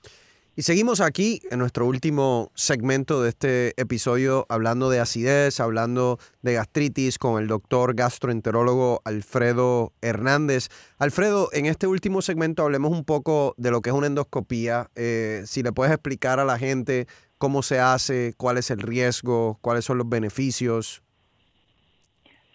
Y 0.55 0.63
seguimos 0.63 0.99
aquí 0.99 1.41
en 1.51 1.59
nuestro 1.59 1.85
último 1.85 2.51
segmento 2.53 3.21
de 3.21 3.29
este 3.29 3.81
episodio 3.81 4.45
hablando 4.49 4.89
de 4.89 4.99
acidez, 4.99 5.61
hablando 5.61 6.19
de 6.41 6.53
gastritis 6.53 7.17
con 7.17 7.41
el 7.41 7.47
doctor 7.47 7.95
gastroenterólogo 7.95 9.01
Alfredo 9.05 9.93
Hernández. 10.01 10.67
Alfredo, 10.97 11.49
en 11.53 11.65
este 11.65 11.87
último 11.87 12.21
segmento 12.21 12.63
hablemos 12.63 12.91
un 12.91 13.05
poco 13.05 13.53
de 13.57 13.71
lo 13.71 13.81
que 13.81 13.91
es 13.91 13.95
una 13.95 14.07
endoscopía. 14.07 14.89
Eh, 14.95 15.43
si 15.45 15.63
le 15.63 15.71
puedes 15.71 15.93
explicar 15.93 16.41
a 16.41 16.45
la 16.45 16.59
gente 16.59 17.07
cómo 17.39 17.63
se 17.63 17.79
hace, 17.79 18.33
cuál 18.37 18.57
es 18.57 18.69
el 18.69 18.79
riesgo, 18.79 19.57
cuáles 19.61 19.85
son 19.85 19.97
los 19.97 20.07
beneficios. 20.07 21.01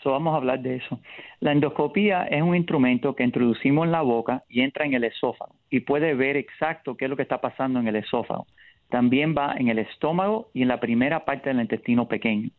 So, 0.03 0.13
vamos 0.13 0.35
a 0.35 0.37
hablar 0.37 0.61
de 0.61 0.77
eso. 0.77 1.01
La 1.41 1.53
endoscopía 1.53 2.25
es 2.27 2.43
un 2.43 2.55
instrumento 2.55 3.17
que 3.17 3.25
introducimos 3.25 3.87
en 3.87 3.93
la 3.93 4.03
boca 4.03 4.45
y 4.51 4.61
entra 4.61 4.85
en 4.85 4.93
el 4.93 5.05
esófago 5.05 5.55
y 5.71 5.81
puede 5.81 6.15
ver 6.15 6.37
exacto 6.37 6.97
qué 6.97 7.07
es 7.07 7.11
lo 7.11 7.17
que 7.17 7.23
está 7.23 7.41
pasando 7.41 7.81
en 7.81 7.89
el 7.89 7.97
esófago. 7.97 8.47
También 8.91 9.35
va 9.37 9.55
en 9.57 9.69
el 9.69 9.79
estómago 9.79 10.51
y 10.53 10.61
en 10.61 10.69
la 10.69 10.79
primera 10.79 11.25
parte 11.25 11.49
del 11.49 11.61
intestino 11.61 12.07
pequeño. 12.07 12.51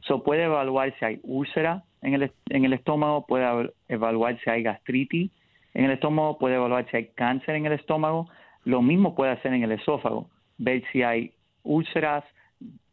So, 0.00 0.22
puede 0.22 0.44
evaluar 0.44 0.94
si 0.98 1.04
hay 1.04 1.20
úlcera 1.22 1.84
en 2.00 2.14
el, 2.14 2.32
en 2.48 2.64
el 2.64 2.72
estómago, 2.72 3.26
puede 3.26 3.72
evaluar 3.88 4.38
si 4.42 4.48
hay 4.48 4.62
gastritis 4.62 5.30
en 5.74 5.84
el 5.84 5.90
estómago, 5.90 6.38
puede 6.38 6.54
evaluar 6.54 6.86
si 6.90 6.96
hay 6.96 7.06
cáncer 7.14 7.56
en 7.56 7.66
el 7.66 7.72
estómago. 7.72 8.30
Lo 8.64 8.80
mismo 8.80 9.14
puede 9.14 9.32
hacer 9.32 9.52
en 9.52 9.62
el 9.62 9.72
esófago, 9.72 10.30
ver 10.56 10.82
si 10.90 11.02
hay 11.02 11.32
úlceras, 11.66 12.24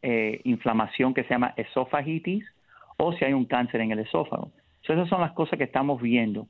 eh, 0.02 0.42
inflamación 0.44 1.14
que 1.14 1.24
se 1.24 1.30
llama 1.30 1.54
esofagitis 1.56 2.44
o 2.98 3.14
si 3.14 3.26
hay 3.26 3.34
un 3.34 3.46
cáncer 3.46 3.82
en 3.82 3.92
el 3.92 4.00
esófago. 4.00 4.52
Esas 4.84 5.08
son 5.08 5.22
las 5.22 5.32
cosas 5.32 5.58
que 5.58 5.64
estamos 5.64 6.02
viendo. 6.02 6.48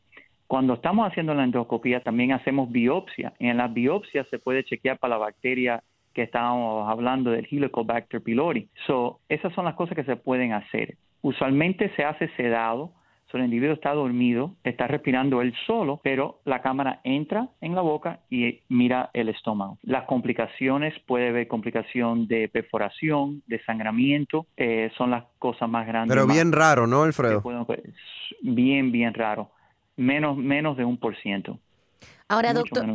Cuando 0.47 0.73
estamos 0.73 1.07
haciendo 1.07 1.33
la 1.33 1.43
endoscopía 1.43 2.01
también 2.01 2.31
hacemos 2.31 2.71
biopsia. 2.71 3.33
En 3.39 3.57
la 3.57 3.67
biopsia 3.67 4.25
se 4.25 4.39
puede 4.39 4.63
chequear 4.63 4.97
para 4.97 5.15
la 5.15 5.19
bacteria 5.19 5.83
que 6.13 6.23
estábamos 6.23 6.89
hablando 6.89 7.31
del 7.31 7.47
Helicobacter 7.49 8.21
pylori. 8.21 8.69
So, 8.85 9.19
esas 9.29 9.53
son 9.53 9.65
las 9.65 9.75
cosas 9.75 9.95
que 9.95 10.03
se 10.03 10.15
pueden 10.15 10.53
hacer. 10.53 10.95
Usualmente 11.21 11.89
se 11.95 12.03
hace 12.03 12.27
sedado, 12.35 12.91
so, 13.33 13.37
el 13.39 13.45
individuo 13.45 13.73
está 13.73 13.93
dormido, 13.93 14.55
está 14.63 14.87
respirando 14.87 15.41
él 15.41 15.53
solo, 15.65 15.99
pero 16.03 16.39
la 16.45 16.61
cámara 16.61 17.01
entra 17.03 17.49
en 17.61 17.73
la 17.73 17.81
boca 17.81 18.19
y 18.29 18.61
mira 18.69 19.09
el 19.13 19.29
estómago. 19.29 19.79
Las 19.81 20.05
complicaciones, 20.05 20.93
puede 21.07 21.29
haber 21.29 21.47
complicación 21.47 22.27
de 22.27 22.47
perforación, 22.47 23.41
de 23.47 23.61
sangramiento, 23.65 24.45
eh, 24.55 24.91
son 24.97 25.09
las 25.09 25.23
cosas 25.39 25.67
más 25.67 25.87
grandes. 25.87 26.15
Pero 26.15 26.27
más- 26.27 26.35
bien 26.35 26.51
raro, 26.51 26.85
¿no, 26.85 27.03
Alfredo? 27.03 27.41
pueden- 27.41 27.93
bien, 28.41 28.91
bien 28.91 29.13
raro. 29.13 29.49
Menos, 29.97 30.37
menos 30.37 30.77
de 30.77 30.85
un 30.85 30.97
por 30.97 31.15
ciento. 31.17 31.59
Ahora, 32.27 32.53
doctor, 32.53 32.85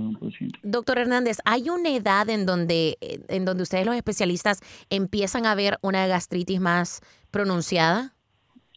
doctor 0.62 0.98
Hernández, 0.98 1.38
¿hay 1.44 1.68
una 1.70 1.90
edad 1.90 2.28
en 2.28 2.46
donde, 2.46 2.96
en 3.00 3.44
donde 3.44 3.62
ustedes 3.62 3.86
los 3.86 3.94
especialistas 3.94 4.60
empiezan 4.90 5.46
a 5.46 5.54
ver 5.54 5.78
una 5.82 6.06
gastritis 6.06 6.60
más 6.60 7.02
pronunciada? 7.30 8.14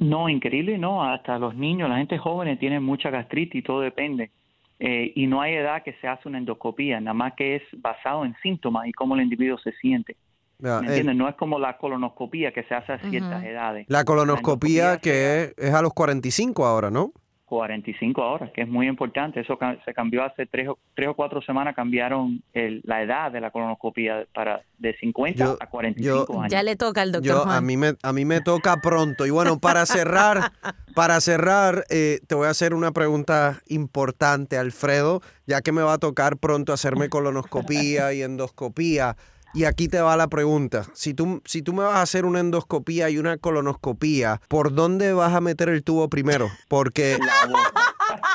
No, 0.02 0.28
increíble, 0.28 0.80
no. 0.80 1.04
Hasta 1.04 1.38
los 1.38 1.56
niños, 1.56 1.88
la 1.88 1.98
gente 1.98 2.18
joven 2.18 2.58
tiene 2.58 2.80
mucha 2.80 3.12
gastritis, 3.12 3.64
todo 3.64 3.82
depende. 3.82 4.32
Eh, 4.80 5.14
y 5.16 5.28
no 5.28 5.42
hay 5.42 5.54
edad 5.54 5.84
que 5.84 5.94
se 6.02 6.08
hace 6.08 6.28
una 6.28 6.40
endoscopía, 6.40 7.00
nada 7.00 7.14
más 7.14 7.34
que 7.38 7.58
es 7.58 7.64
basado 7.74 8.26
en 8.26 8.36
síntomas 8.42 8.88
y 8.88 8.94
cómo 8.94 9.14
el 9.14 9.22
individuo 9.22 9.60
se 9.60 9.72
siente. 9.74 10.16
Ya, 10.58 10.82
¿Me 10.82 10.88
eh, 10.88 10.90
entiendes? 10.90 11.16
No 11.16 11.30
es 11.30 11.36
como 11.36 11.60
la 11.60 11.78
colonoscopía 11.78 12.52
que 12.52 12.64
se 12.64 12.74
hace 12.74 12.94
a 12.94 12.98
ciertas 12.98 13.44
edades. 13.44 13.86
la 13.90 14.04
colonoscopía 14.04 14.98
que 14.98 15.44
es, 15.44 15.54
es 15.58 15.74
a 15.74 15.84
los 15.84 15.94
45 15.94 16.66
ahora, 16.66 16.90
¿no? 16.90 17.14
45 17.56 18.22
horas, 18.22 18.50
que 18.54 18.62
es 18.62 18.68
muy 18.68 18.88
importante. 18.88 19.42
Eso 19.42 19.60
se 19.84 19.94
cambió 19.94 20.24
hace 20.24 20.46
tres 20.46 20.70
o, 20.70 20.80
tres 20.96 21.10
o 21.10 21.14
cuatro 21.16 21.42
semanas, 21.42 21.76
cambiaron 21.76 22.42
el- 22.54 22.82
la 22.86 23.04
edad 23.04 23.30
de 23.32 23.42
la 23.42 23.52
colonoscopía 23.52 24.26
para 24.34 24.62
de 24.78 24.96
50 24.98 25.44
Yo- 25.44 25.58
a 25.60 25.66
45 25.68 26.34
yo- 26.34 26.40
años. 26.40 26.52
Ya 26.52 26.64
le 26.64 26.76
toca 26.78 27.02
al 27.02 27.12
doctor 27.12 27.28
Yo, 27.30 27.44
Juan. 27.44 27.56
a 27.58 27.62
mí 27.62 27.76
me 27.78 27.94
a 28.02 28.14
mí 28.14 28.24
me 28.26 28.40
toca 28.42 28.78
pronto 28.78 29.26
y 29.26 29.30
bueno 29.32 29.60
para 29.60 29.86
cerrar 29.86 30.52
para 30.96 31.20
cerrar 31.22 31.84
eh, 31.90 32.20
te 32.28 32.36
voy 32.36 32.48
a 32.48 32.52
hacer 32.52 32.74
una 32.74 32.92
pregunta 32.92 33.62
importante 33.68 34.58
Alfredo 34.58 35.22
ya 35.46 35.62
que 35.62 35.72
me 35.74 35.82
va 35.82 35.94
a 35.94 35.98
tocar 35.98 36.38
pronto 36.38 36.72
hacerme 36.74 37.10
colonoscopía 37.10 38.14
y 38.14 38.22
endoscopía 38.24 39.18
y 39.54 39.66
aquí 39.66 39.88
te 39.88 40.00
va 40.02 40.16
la 40.18 40.28
pregunta 40.28 40.86
si 40.94 41.14
tú 41.14 41.42
si 41.46 41.62
tú 41.62 41.74
me 41.74 41.84
vas 41.84 41.96
a 41.96 42.02
hacer 42.02 42.26
una 42.26 42.40
endoscopía 42.40 43.10
y 43.10 43.18
una 43.18 43.38
colonoscopía 43.38 44.42
por 44.48 44.74
dónde 44.74 45.14
vas 45.14 45.34
a 45.34 45.42
meter 45.42 45.70
el 45.70 45.84
tubo 45.84 46.10
primero 46.10 46.50
porque 46.68 47.18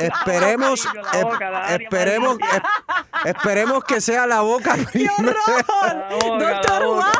esperemos 0.01 0.85
boca, 1.23 1.69
esp- 1.69 1.81
esperemos 1.83 2.39
esp- 2.39 2.63
esperemos 3.25 3.85
que 3.85 4.01
sea 4.01 4.27
la 4.27 4.41
boca 4.41 4.77
primero. 4.93 5.35
La 5.87 6.09
boca, 6.11 6.39
la 6.39 6.51
Doctor 6.53 6.87
boca. 6.87 7.16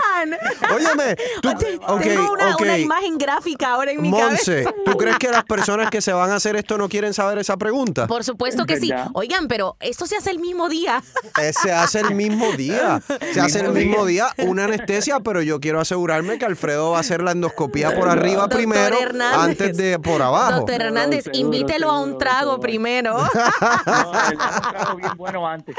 Óyeme, 0.75 1.17
tú, 1.43 1.51
ok, 1.87 2.01
Tengo 2.03 2.33
una, 2.61 2.79
imagen 2.79 3.19
gráfica 3.19 3.73
ahora 3.75 3.93
en 3.93 4.03
mi 4.03 4.09
Monse, 4.11 4.65
cabeza. 4.65 4.75
¿tú 4.85 4.97
crees 4.97 5.19
que 5.19 5.29
las 5.31 5.45
personas 5.45 5.91
que 5.91 6.01
se 6.01 6.13
van 6.13 6.31
a 6.31 6.37
hacer 6.37 6.57
esto 6.57 6.79
no 6.79 6.89
quieren 6.89 7.15
saber 7.15 7.39
esa 7.39 7.57
pregunta? 7.57 8.07
Por 8.07 8.25
supuesto 8.25 8.65
que 8.67 8.79
sí. 8.79 8.91
Oigan, 9.15 9.49
pero 9.49 9.77
esto 9.81 10.07
se 10.07 10.17
hace 10.17 10.31
el 10.31 10.39
mismo 10.39 10.69
día. 10.69 11.03
Eh, 11.41 11.53
Se 11.53 11.73
hace 11.73 12.01
el 12.01 12.15
mismo 12.15 12.53
día. 12.53 13.01
Se 13.33 13.41
hace 13.41 13.61
el 13.61 13.73
Mismo 13.73 14.07
día 14.07 14.29
una 14.39 14.65
anestesia, 14.65 15.21
pero 15.21 15.43
yo 15.43 15.61
quiero 15.61 15.81
asegurarme 15.81 16.39
que 16.39 16.47
Alfredo 16.47 16.93
va 16.93 16.99
a 16.99 17.01
hacer 17.01 17.23
la 17.23 17.33
endoscopía 17.33 17.95
por 17.95 18.09
arriba 18.09 18.43
Doctor 18.43 18.59
primero 18.59 18.99
Hernández. 19.01 19.39
antes 19.61 19.77
de 19.77 19.99
por 19.99 20.23
abajo. 20.23 20.53
Doctor 20.57 20.83
Hernández, 20.83 21.27
invítelo 21.33 21.91
a 21.91 22.01
un 22.01 22.19
trago 22.19 22.59
primero. 22.59 23.17
bien 24.97 25.13
bueno 25.17 25.47
antes. 25.47 25.77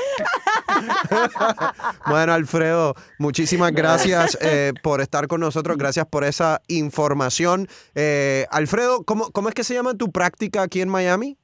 Bueno, 2.05 2.33
Alfredo, 2.33 2.95
muchísimas 3.17 3.71
gracias 3.71 4.37
eh, 4.41 4.73
por 4.84 5.02
estar 5.02 5.28
con 5.28 5.41
nosotros. 5.41 5.78
Gracias 5.78 6.06
por 6.06 6.23
esa 6.23 6.62
información. 6.67 7.67
Eh, 7.95 8.45
Alfredo, 8.52 9.04
¿cómo, 9.06 9.32
¿cómo 9.32 9.50
es 9.50 9.56
que 9.56 9.63
se 9.63 9.73
llama 9.73 9.93
tu 9.95 10.12
práctica 10.12 10.62
aquí 10.63 10.82
en 10.82 10.89
Miami? 10.89 11.38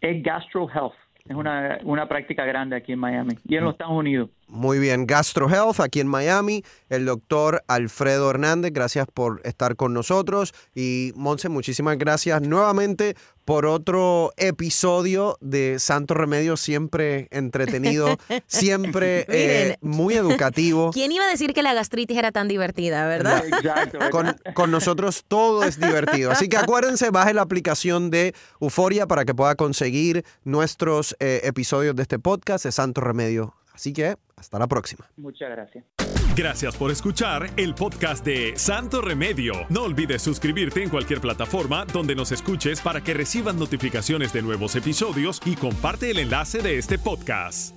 Es 0.00 0.22
Gastro 0.22 0.68
Health. 0.68 0.94
Es 1.26 1.34
una, 1.34 1.78
una 1.84 2.06
práctica 2.06 2.44
grande 2.44 2.76
aquí 2.76 2.92
en 2.92 2.98
Miami 2.98 3.38
y 3.48 3.56
en 3.56 3.64
los 3.64 3.72
Estados 3.72 3.96
Unidos. 3.96 4.28
Muy 4.46 4.78
bien, 4.78 5.06
Gastro 5.06 5.48
Health 5.48 5.80
aquí 5.80 6.00
en 6.00 6.08
Miami. 6.08 6.64
El 6.88 7.06
doctor 7.06 7.64
Alfredo 7.66 8.30
Hernández, 8.30 8.72
gracias 8.72 9.06
por 9.12 9.40
estar 9.44 9.76
con 9.76 9.92
nosotros. 9.94 10.54
Y 10.74 11.12
Monse, 11.16 11.48
muchísimas 11.48 11.98
gracias 11.98 12.42
nuevamente 12.42 13.16
por 13.44 13.66
otro 13.66 14.32
episodio 14.36 15.36
de 15.40 15.78
Santo 15.78 16.14
Remedio, 16.14 16.56
siempre 16.56 17.28
entretenido, 17.30 18.18
siempre 18.46 19.26
eh, 19.28 19.76
muy 19.80 20.14
educativo. 20.14 20.90
¿Quién 20.94 21.12
iba 21.12 21.24
a 21.24 21.28
decir 21.28 21.52
que 21.52 21.62
la 21.62 21.74
gastritis 21.74 22.16
era 22.16 22.32
tan 22.32 22.48
divertida, 22.48 23.06
verdad? 23.08 23.44
Con, 24.10 24.36
con 24.54 24.70
nosotros 24.70 25.24
todo 25.26 25.64
es 25.64 25.78
divertido. 25.78 26.30
Así 26.30 26.48
que 26.48 26.56
acuérdense, 26.56 27.10
baje 27.10 27.34
la 27.34 27.42
aplicación 27.42 28.10
de 28.10 28.34
Euforia 28.60 29.06
para 29.06 29.24
que 29.24 29.34
pueda 29.34 29.54
conseguir 29.54 30.24
nuestros 30.44 31.16
eh, 31.20 31.40
episodios 31.44 31.96
de 31.96 32.02
este 32.02 32.18
podcast 32.18 32.64
de 32.64 32.72
Santo 32.72 33.00
Remedio. 33.00 33.54
Así 33.74 33.92
que 33.92 34.16
hasta 34.36 34.58
la 34.58 34.66
próxima. 34.66 35.08
Muchas 35.16 35.50
gracias. 35.50 35.84
Gracias 36.36 36.76
por 36.76 36.90
escuchar 36.90 37.50
el 37.56 37.74
podcast 37.74 38.24
de 38.24 38.54
Santo 38.56 39.00
Remedio. 39.00 39.52
No 39.68 39.82
olvides 39.82 40.22
suscribirte 40.22 40.82
en 40.82 40.90
cualquier 40.90 41.20
plataforma 41.20 41.84
donde 41.84 42.14
nos 42.14 42.32
escuches 42.32 42.80
para 42.80 43.02
que 43.02 43.14
recibas 43.14 43.54
notificaciones 43.54 44.32
de 44.32 44.42
nuevos 44.42 44.74
episodios 44.74 45.40
y 45.44 45.54
comparte 45.54 46.10
el 46.10 46.18
enlace 46.18 46.60
de 46.60 46.78
este 46.78 46.98
podcast. 46.98 47.76